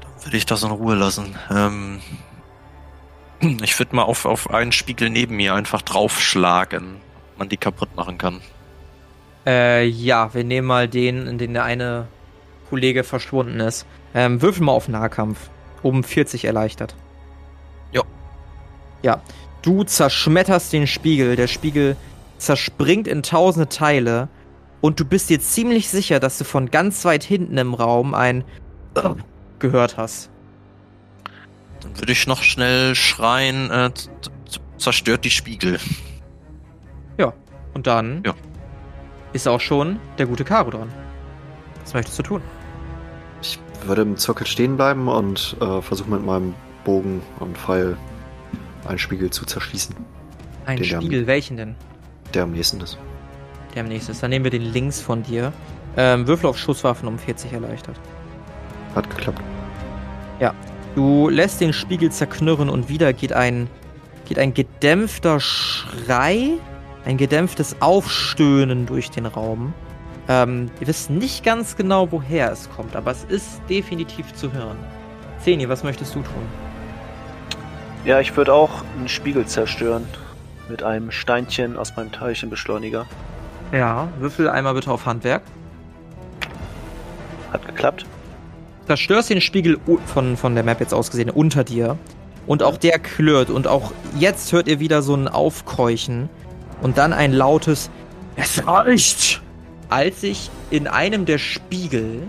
[0.00, 1.34] Dann würde ich das in Ruhe lassen.
[1.50, 2.00] Ähm,
[3.62, 6.96] ich würde mal auf, auf einen Spiegel neben mir einfach draufschlagen,
[7.32, 8.40] ob man die kaputt machen kann.
[9.46, 12.08] Äh, ja, wir nehmen mal den, in den der eine
[12.68, 13.86] Kollege verschwunden ist.
[14.14, 15.38] Ähm, würfel mal auf Nahkampf.
[15.82, 16.94] Um 40 erleichtert.
[17.92, 18.02] Jo.
[19.02, 19.20] Ja.
[19.62, 21.36] Du zerschmetterst den Spiegel.
[21.36, 21.96] Der Spiegel
[22.38, 24.28] zerspringt in tausende Teile.
[24.80, 28.44] Und du bist dir ziemlich sicher, dass du von ganz weit hinten im Raum ein
[29.58, 30.30] gehört hast.
[31.80, 33.90] Dann würde ich noch schnell schreien, äh,
[34.78, 35.78] zerstört die Spiegel.
[37.18, 37.32] Ja.
[37.74, 38.34] Und dann Ja.
[39.32, 40.92] ist auch schon der gute Karo dran.
[41.82, 42.42] Was möchtest du tun?
[43.80, 46.54] Ich würde im Zirkel stehen bleiben und äh, versuchen mit meinem
[46.84, 47.96] Bogen und Pfeil
[48.86, 49.94] einen Spiegel zu zerschließen,
[50.66, 50.82] Ein.
[50.82, 51.74] Spiegel, welchen denn?
[52.34, 52.98] der am nächsten ist.
[53.74, 54.22] Der am nächsten ist.
[54.22, 55.52] Dann nehmen wir den links von dir.
[55.96, 57.98] Ähm, Würfel auf Schusswaffen um 40 erleichtert.
[58.94, 59.42] Hat geklappt.
[60.98, 63.68] Du lässt den Spiegel zerknirren und wieder geht ein,
[64.24, 66.54] geht ein gedämpfter Schrei,
[67.04, 69.72] ein gedämpftes Aufstöhnen durch den Raum.
[70.28, 74.76] Ähm, ihr wisst nicht ganz genau, woher es kommt, aber es ist definitiv zu hören.
[75.40, 76.42] Zeni, was möchtest du tun?
[78.04, 80.06] Ja, ich würde auch einen Spiegel zerstören.
[80.68, 83.06] Mit einem Steinchen aus meinem Teilchenbeschleuniger.
[83.72, 85.42] Ja, würfel einmal bitte auf Handwerk.
[87.52, 88.04] Hat geklappt.
[88.86, 91.96] zerstörst den Spiegel von, von der Map jetzt aus gesehen unter dir.
[92.46, 93.48] Und auch der klirrt.
[93.48, 96.28] Und auch jetzt hört ihr wieder so ein Aufkeuchen.
[96.82, 97.90] Und dann ein lautes
[98.36, 99.42] Es reicht!
[99.88, 102.28] Als sich in einem der Spiegel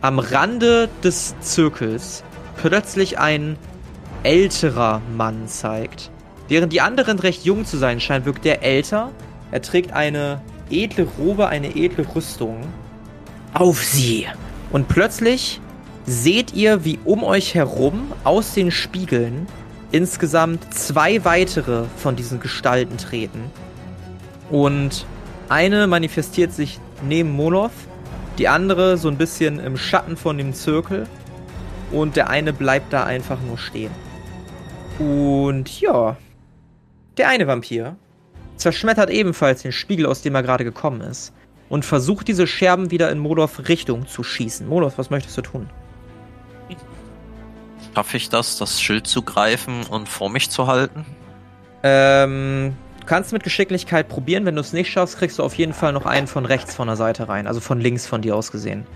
[0.00, 2.24] am Rande des Zirkels
[2.56, 3.56] plötzlich ein
[4.24, 6.10] älterer Mann zeigt.
[6.48, 9.10] Während die anderen recht jung zu sein scheinen, wirkt der älter.
[9.52, 12.60] Er trägt eine edle Robe, eine edle Rüstung.
[13.54, 14.26] Auf sie!
[14.70, 15.60] Und plötzlich
[16.04, 19.46] seht ihr, wie um euch herum aus den Spiegeln
[19.92, 23.44] insgesamt zwei weitere von diesen Gestalten treten.
[24.50, 25.06] Und
[25.52, 27.70] eine manifestiert sich neben Moloth,
[28.38, 31.06] die andere so ein bisschen im Schatten von dem Zirkel
[31.90, 33.92] und der eine bleibt da einfach nur stehen.
[34.98, 36.16] Und ja,
[37.18, 37.96] der eine Vampir
[38.56, 41.34] zerschmettert ebenfalls den Spiegel, aus dem er gerade gekommen ist
[41.68, 44.66] und versucht diese Scherben wieder in Moloth Richtung zu schießen.
[44.66, 45.70] Moloth, was möchtest du tun?
[47.94, 51.04] Schaffe ich das, das Schild zu greifen und vor mich zu halten?
[51.82, 54.46] Ähm, du kannst mit Geschicklichkeit probieren.
[54.46, 56.86] Wenn du es nicht schaffst, kriegst du auf jeden Fall noch einen von rechts von
[56.86, 57.46] der Seite rein.
[57.46, 58.86] Also von links von dir aus gesehen.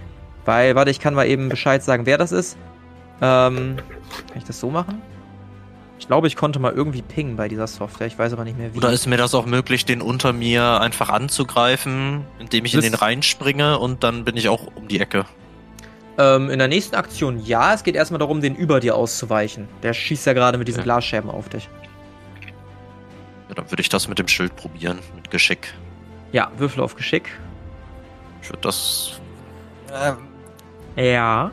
[0.45, 2.57] Weil, warte, ich kann mal eben Bescheid sagen, wer das ist.
[3.21, 3.77] Ähm,
[4.29, 5.03] kann ich das so machen?
[5.99, 8.07] Ich glaube, ich konnte mal irgendwie pingen bei dieser Software.
[8.07, 8.79] Ich weiß aber nicht mehr wie.
[8.79, 12.95] Oder ist mir das auch möglich, den unter mir einfach anzugreifen, indem ich in den
[12.95, 15.25] reinspringe und dann bin ich auch um die Ecke?
[16.19, 17.75] ähm, in der nächsten Aktion ja.
[17.75, 19.69] Es geht erstmal darum, den über dir auszuweichen.
[19.83, 20.85] Der schießt ja gerade mit diesen Ja.
[20.85, 21.69] Glasscherben auf dich.
[23.49, 25.73] Ja, dann würde ich das mit dem Schild probieren, mit Geschick.
[26.33, 27.31] Ja, Würfel auf Geschick.
[28.43, 29.21] Ich würde das.
[29.93, 30.17] Ähm,
[30.97, 31.51] Ja.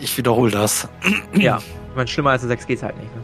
[0.00, 0.88] ich wiederhole das.
[1.34, 1.58] Ja.
[1.58, 3.22] Ich meine, schlimmer als eine 6 geht's halt nicht, ne?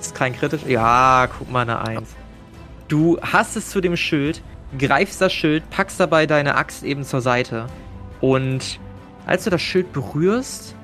[0.00, 0.62] Ist kein kritisch.
[0.66, 2.08] Ja, guck mal, eine 1.
[2.88, 4.42] Du hast es zu dem Schild,
[4.78, 7.66] greifst das Schild, packst dabei deine Axt eben zur Seite.
[8.20, 8.80] Und
[9.26, 10.74] als du das Schild berührst,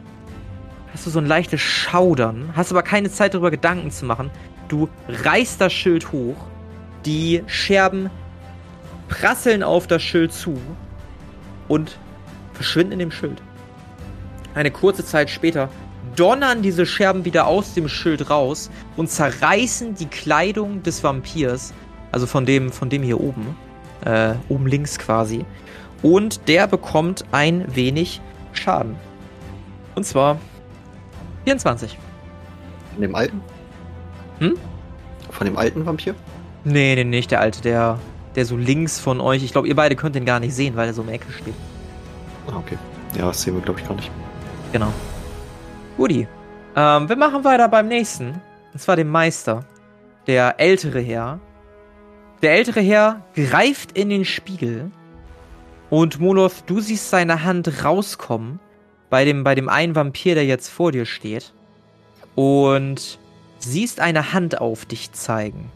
[0.92, 4.30] hast du so ein leichtes Schaudern, hast aber keine Zeit darüber Gedanken zu machen.
[4.68, 6.36] Du reißt das Schild hoch,
[7.04, 8.10] die Scherben
[9.08, 10.60] prasseln auf das Schild zu
[11.68, 11.98] und
[12.52, 13.40] verschwinden in dem Schild.
[14.54, 15.70] Eine kurze Zeit später
[16.16, 21.72] donnern diese Scherben wieder aus dem Schild raus und zerreißen die Kleidung des Vampirs,
[22.12, 23.56] also von dem, von dem hier oben,
[24.04, 25.44] äh, oben links quasi.
[26.02, 28.20] Und der bekommt ein wenig
[28.52, 28.96] Schaden.
[29.94, 30.38] Und zwar
[31.44, 31.96] 24.
[32.92, 33.40] Von dem alten?
[34.38, 34.56] Hm?
[35.30, 36.14] Von dem alten Vampir?
[36.64, 37.98] Nee, nee, nicht der alte, der,
[38.34, 39.42] der so links von euch.
[39.42, 41.54] Ich glaube, ihr beide könnt den gar nicht sehen, weil er so im Ecke steht.
[42.46, 42.78] Ah, okay.
[43.16, 44.10] Ja, das sehen wir, glaube ich, gar nicht.
[44.72, 44.92] Genau.
[45.96, 46.26] Guti.
[46.76, 48.40] Ähm, wir machen weiter beim nächsten.
[48.72, 49.64] Und zwar dem Meister.
[50.26, 51.40] Der ältere Herr.
[52.42, 54.90] Der ältere Herr greift in den Spiegel.
[55.90, 58.60] Und Molov, du siehst seine Hand rauskommen.
[59.10, 61.52] Bei dem, bei dem einen Vampir, der jetzt vor dir steht.
[62.34, 63.18] Und
[63.68, 65.70] siehst eine Hand auf dich zeigen.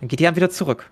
[0.00, 0.90] Dann geht die Hand wieder zurück.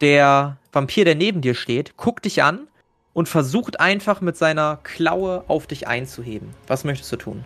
[0.00, 2.68] Der Vampir, der neben dir steht, guckt dich an
[3.12, 6.54] und versucht einfach mit seiner Klaue auf dich einzuheben.
[6.66, 7.44] Was möchtest du tun?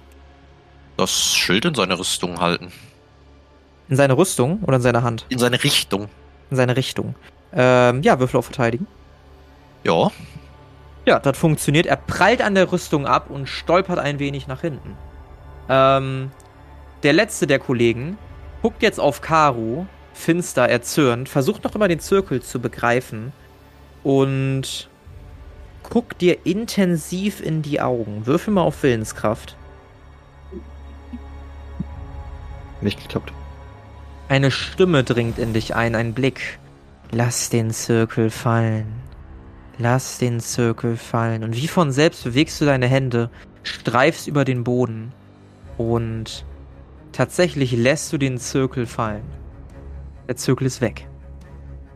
[0.96, 2.70] Das Schild in seine Rüstung halten.
[3.88, 5.26] In seine Rüstung oder in seine Hand?
[5.30, 6.08] In seine Richtung.
[6.50, 7.14] In seine Richtung.
[7.54, 8.86] Ähm, ja, Würfel auf Verteidigen.
[9.84, 10.10] Ja.
[11.06, 11.86] Ja, das funktioniert.
[11.86, 14.96] Er prallt an der Rüstung ab und stolpert ein wenig nach hinten.
[15.68, 16.30] Ähm,
[17.02, 18.18] der letzte der Kollegen
[18.62, 23.32] guckt jetzt auf Karu, finster, erzürnt, versucht noch immer den Zirkel zu begreifen
[24.02, 24.88] und
[25.82, 28.26] guckt dir intensiv in die Augen.
[28.26, 29.56] Würfel mal auf Willenskraft.
[32.80, 33.32] Nicht geklappt.
[34.28, 36.58] Eine Stimme dringt in dich ein, ein Blick.
[37.10, 38.86] Lass den Zirkel fallen.
[39.78, 41.44] Lass den Zirkel fallen.
[41.44, 43.30] Und wie von selbst bewegst du deine Hände,
[43.62, 45.12] streifst über den Boden
[45.76, 46.44] und
[47.12, 49.22] tatsächlich lässt du den Zirkel fallen.
[50.28, 51.06] Der Zirkel ist weg.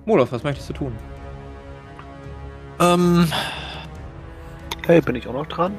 [0.05, 0.93] Molov, was möchtest du tun?
[2.81, 3.27] Ähm,
[4.87, 5.75] Hey, bin ich auch noch dran?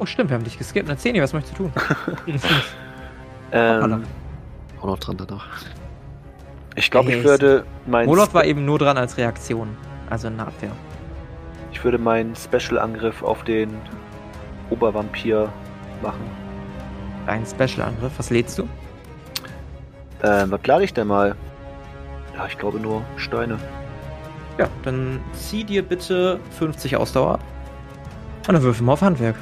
[0.00, 0.88] Oh, stimmt, wir haben dich geskippt.
[0.88, 1.72] Erzähl dir, was möchtest du tun?
[3.52, 4.04] Ähm,
[4.80, 5.48] Auch noch dran danach.
[6.76, 9.76] ich glaube, Hey, ich würde mein Molov war eben nur dran als Reaktion.
[10.08, 10.70] Also in der Abwehr.
[11.72, 13.74] ich würde meinen Special-Angriff auf den
[14.70, 15.52] Obervampir
[16.00, 16.20] machen.
[17.30, 18.12] Ein Special-Angriff.
[18.18, 18.64] Was lädst du?
[20.24, 21.36] Ähm, was lade ich denn mal?
[22.36, 23.56] Ja, ich glaube nur Steine.
[24.58, 27.40] Ja, dann zieh dir bitte 50 Ausdauer ab.
[28.48, 29.36] Und dann würfel mal auf Handwerk.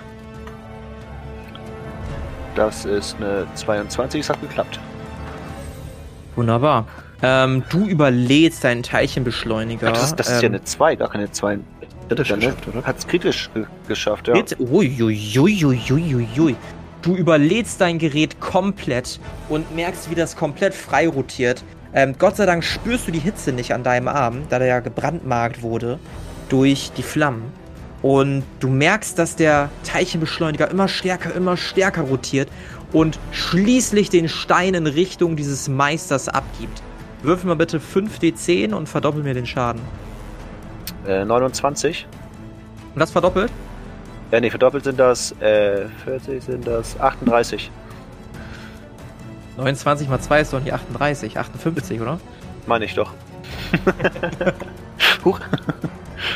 [2.54, 4.78] Das ist eine 22, es hat geklappt.
[6.36, 6.84] Wunderbar.
[7.22, 9.88] Ähm, du überlädst deinen Teilchenbeschleuniger.
[9.88, 11.58] Ach, das ist, das ist ja ähm, eine 2, gar keine 2.
[12.08, 12.40] Kritisch Ja, ne?
[12.46, 12.86] geschafft, oder?
[12.86, 14.34] Hat's kritisch ge geschafft, ja.
[14.34, 16.54] Gerät- Uiuiuiuiui.
[17.02, 21.62] Du überlädst dein Gerät komplett und merkst, wie das komplett frei rotiert.
[21.94, 24.80] Ähm, Gott sei Dank spürst du die Hitze nicht an deinem Arm, da der ja
[24.80, 25.98] gebrandmarkt wurde
[26.48, 27.52] durch die Flammen.
[28.02, 32.48] Und du merkst, dass der Teilchenbeschleuniger immer stärker, immer stärker rotiert
[32.92, 36.82] und schließlich den Stein in Richtung dieses Meisters abgibt.
[37.22, 39.80] Würfel mal bitte 5d10 und verdoppel mir den Schaden.
[41.06, 42.06] Äh, 29.
[42.94, 43.50] Und das verdoppelt?
[44.30, 47.70] Ja, nee, verdoppelt sind das, äh, 40 sind das 38.
[49.56, 52.20] 29 mal 2 ist doch nicht 38, 58, oder?
[52.66, 53.12] Meine ich doch.
[55.24, 55.40] Huch.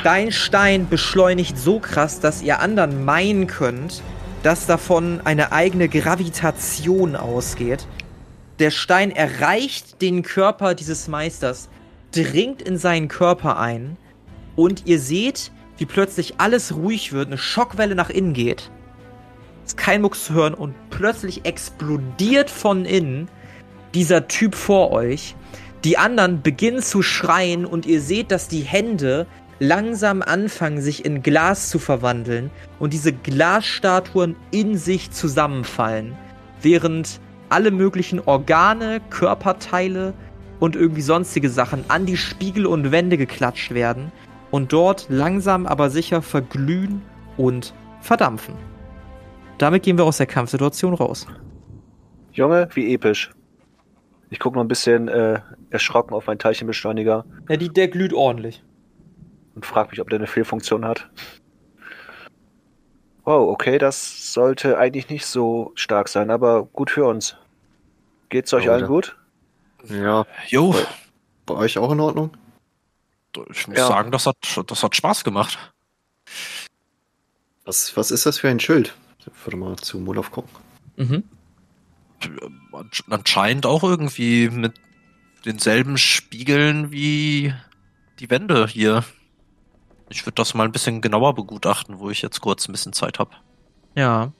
[0.05, 4.03] Dein Stein beschleunigt so krass, dass ihr anderen meinen könnt,
[4.43, 7.87] dass davon eine eigene Gravitation ausgeht.
[8.59, 11.69] Der Stein erreicht den Körper dieses Meisters,
[12.13, 13.97] dringt in seinen Körper ein
[14.57, 18.71] und ihr seht, wie plötzlich alles ruhig wird, eine Schockwelle nach innen geht.
[19.65, 23.29] Ist kein Mucks zu hören und plötzlich explodiert von innen
[23.95, 25.35] dieser Typ vor euch.
[25.85, 29.27] Die anderen beginnen zu schreien und ihr seht, dass die Hände
[29.59, 36.17] langsam anfangen, sich in Glas zu verwandeln und diese Glasstatuen in sich zusammenfallen,
[36.61, 40.15] während alle möglichen Organe, Körperteile
[40.59, 44.11] und irgendwie sonstige Sachen an die Spiegel und Wände geklatscht werden
[44.53, 47.03] und dort langsam aber sicher verglühen
[47.37, 48.55] und verdampfen.
[49.59, 51.27] Damit gehen wir aus der Kampfsituation raus.
[52.33, 53.31] Junge, wie episch.
[54.31, 55.41] Ich gucke noch ein bisschen äh,
[55.71, 58.63] erschrocken auf meinen Teilchenbeschleuniger Ja, die, der glüht ordentlich.
[59.55, 61.11] und frage mich, ob der eine Fehlfunktion hat.
[63.25, 67.37] Wow, okay, das sollte eigentlich nicht so stark sein, aber gut für uns.
[68.31, 69.17] Geht's euch Ja, allen gut?
[69.89, 70.75] Ja, jo,
[71.47, 72.31] bei euch auch in Ordnung?
[73.51, 73.87] Ich muss Ja.
[73.89, 75.59] sagen, das hat, das hat Spaß gemacht.
[77.65, 78.95] Was, was ist das für ein Schild?
[79.19, 80.51] Ich würde mal zu Molov gucken.
[80.97, 81.25] Mhm.
[82.73, 84.75] Ansch- Anscheinend auch irgendwie mit
[85.45, 87.53] denselben Spiegeln wie
[88.19, 89.05] die Wände hier.
[90.09, 93.19] Ich würde das mal ein bisschen genauer begutachten, wo ich jetzt kurz ein bisschen Zeit
[93.19, 93.31] habe.
[93.95, 94.33] Ja.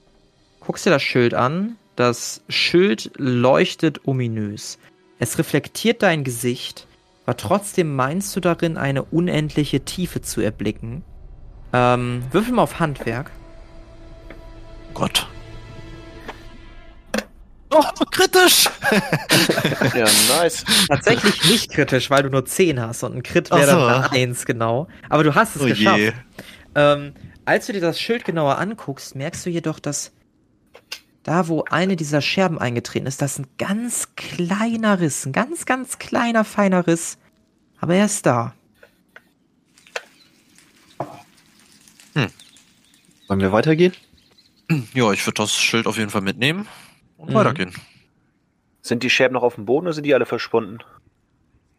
[0.59, 1.77] guckst dir das Schild an.
[1.95, 4.79] Das Schild leuchtet ominös.
[5.19, 6.87] Es reflektiert dein Gesicht,
[7.25, 11.03] aber trotzdem meinst du darin eine unendliche Tiefe zu erblicken.
[11.71, 13.31] Ähm, würfel mal auf Handwerk.
[14.93, 15.27] Gott.
[17.71, 18.69] Oh, kritisch!
[19.95, 20.05] Ja,
[20.37, 20.63] nice.
[20.87, 23.77] Tatsächlich nicht kritisch, weil du nur 10 hast und ein Crit wäre so.
[23.79, 24.87] dann eine 1, genau.
[25.09, 25.97] Aber du hast es Oh geschafft.
[25.97, 26.11] je.
[26.75, 27.13] Ähm,
[27.45, 30.11] als du dir das Schild genauer anguckst, merkst du jedoch, dass
[31.23, 35.65] da, wo eine dieser Scherben eingetreten ist, das ist ein ganz kleiner Riss, ein ganz,
[35.65, 37.17] ganz kleiner, feiner Riss.
[37.79, 38.53] Aber er ist da.
[43.27, 43.93] Wollen wir weitergehen?
[44.93, 46.67] Ja, ich würde das Schild auf jeden Fall mitnehmen
[47.17, 47.35] und Mhm.
[47.35, 47.73] weitergehen.
[48.81, 50.79] Sind die Scherben noch auf dem Boden oder sind die alle verschwunden?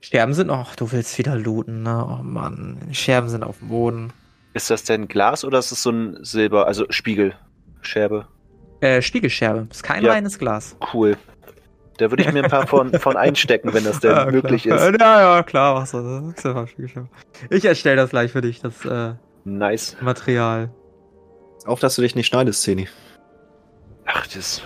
[0.00, 2.04] Scherben sind noch, du willst wieder looten, ne?
[2.06, 4.12] Oh Mann, Scherben sind auf dem Boden.
[4.52, 8.26] Ist das denn Glas oder ist es so ein Silber, also Spiegelscherbe?
[8.80, 10.12] Äh, Spiegelscherbe, ist kein Ja.
[10.12, 10.76] reines Glas.
[10.92, 11.16] Cool.
[11.98, 14.88] Da würde ich mir ein paar von, von einstecken, wenn das denn Ja, möglich klar.
[14.90, 15.00] ist.
[15.00, 16.34] Ja, ja, klar, machst du.
[16.42, 16.68] Das.
[17.50, 19.14] Ich erstelle das gleich für dich, das äh,
[19.44, 19.96] Nice.
[20.00, 20.70] Material.
[21.66, 22.88] Auf, dass du dich nicht schneidest, Zeni.
[24.06, 24.62] Ach, das.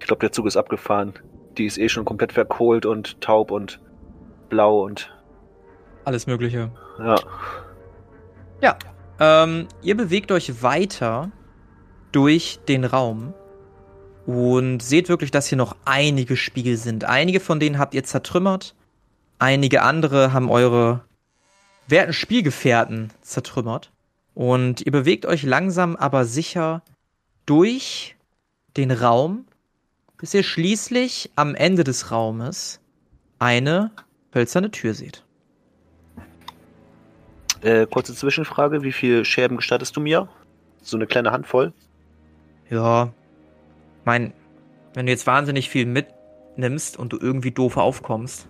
[0.00, 1.14] Ich glaube, der Zug ist abgefahren.
[1.56, 3.80] Die ist eh schon komplett verkohlt und taub und
[4.48, 5.10] blau und.
[6.04, 6.70] Alles Mögliche.
[8.60, 8.76] Ja.
[9.20, 11.30] Ähm, ihr bewegt euch weiter
[12.12, 13.34] durch den Raum
[14.26, 17.04] und seht wirklich, dass hier noch einige Spiegel sind.
[17.04, 18.74] Einige von denen habt ihr zertrümmert.
[19.38, 21.04] Einige andere haben eure
[21.86, 23.90] werten Spielgefährten zertrümmert.
[24.34, 26.82] Und ihr bewegt euch langsam aber sicher
[27.46, 28.16] durch
[28.76, 29.46] den Raum,
[30.18, 32.80] bis ihr schließlich am Ende des Raumes
[33.38, 33.90] eine
[34.34, 35.24] hölzerne Tür seht.
[37.62, 40.28] Äh, kurze Zwischenfrage: Wie viel Scherben gestattest du mir?
[40.82, 41.72] So eine kleine Handvoll?
[42.70, 43.12] Ja,
[44.04, 44.32] mein,
[44.94, 48.48] wenn du jetzt wahnsinnig viel mitnimmst und du irgendwie doof aufkommst,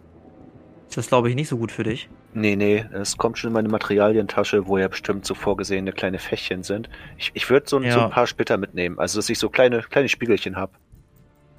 [0.89, 2.09] ist das, glaube ich, nicht so gut für dich.
[2.35, 6.63] Nee, nee, es kommt schon in meine Materialientasche, wo ja bestimmt so vorgesehene kleine Fächchen
[6.63, 6.89] sind.
[7.17, 8.05] Ich, ich würde so, ein- so Ja.
[8.05, 8.99] ein paar Splitter mitnehmen.
[8.99, 10.73] Also, dass ich so kleine, kleine Spiegelchen habe.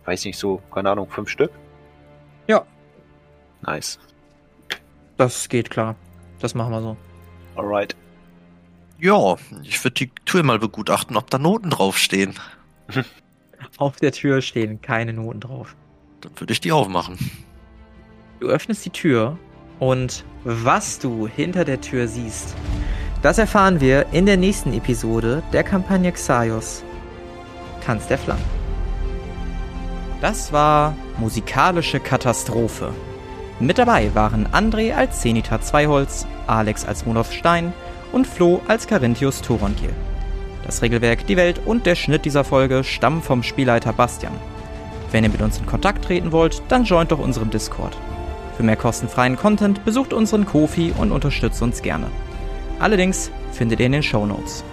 [0.06, 1.52] Weiß nicht, so, keine Ahnung, fünf Stück?
[2.48, 2.66] Ja.
[3.62, 4.00] Nice.
[5.18, 5.96] Das geht klar.
[6.40, 6.98] Das machen wir so.
[7.56, 7.96] Alright.
[9.00, 12.34] Ja, ich würde die Tür mal begutachten, ob da Noten draufstehen.
[13.78, 15.76] Auf der Tür stehen keine Noten drauf.
[16.22, 17.18] Dann würde ich die aufmachen.
[18.40, 19.38] Du öffnest die Tür
[19.80, 22.56] und was du hinter der Tür siehst,
[23.22, 26.84] das erfahren wir in der nächsten Episode der Kampagne Xaios.
[27.86, 28.44] Tanz der Flammen.
[30.22, 32.94] Das war musikalische Katastrophe.
[33.62, 37.74] Mit dabei waren André als Zenita Zweiholz, Alex als Monoth Stein
[38.12, 39.94] und Flo als Carinthius Thorongil.
[40.66, 44.34] Das Regelwerk, die Welt und der Schnitt dieser Folge stammen vom Spielleiter Bastian.
[45.12, 47.98] Wenn ihr mit uns in Kontakt treten wollt, dann joint doch unserem Discord.
[48.56, 52.08] Für mehr kostenfreien Content besucht unseren Kofi und unterstützt uns gerne.
[52.80, 54.64] Allerdings findet ihr in den Shownotes.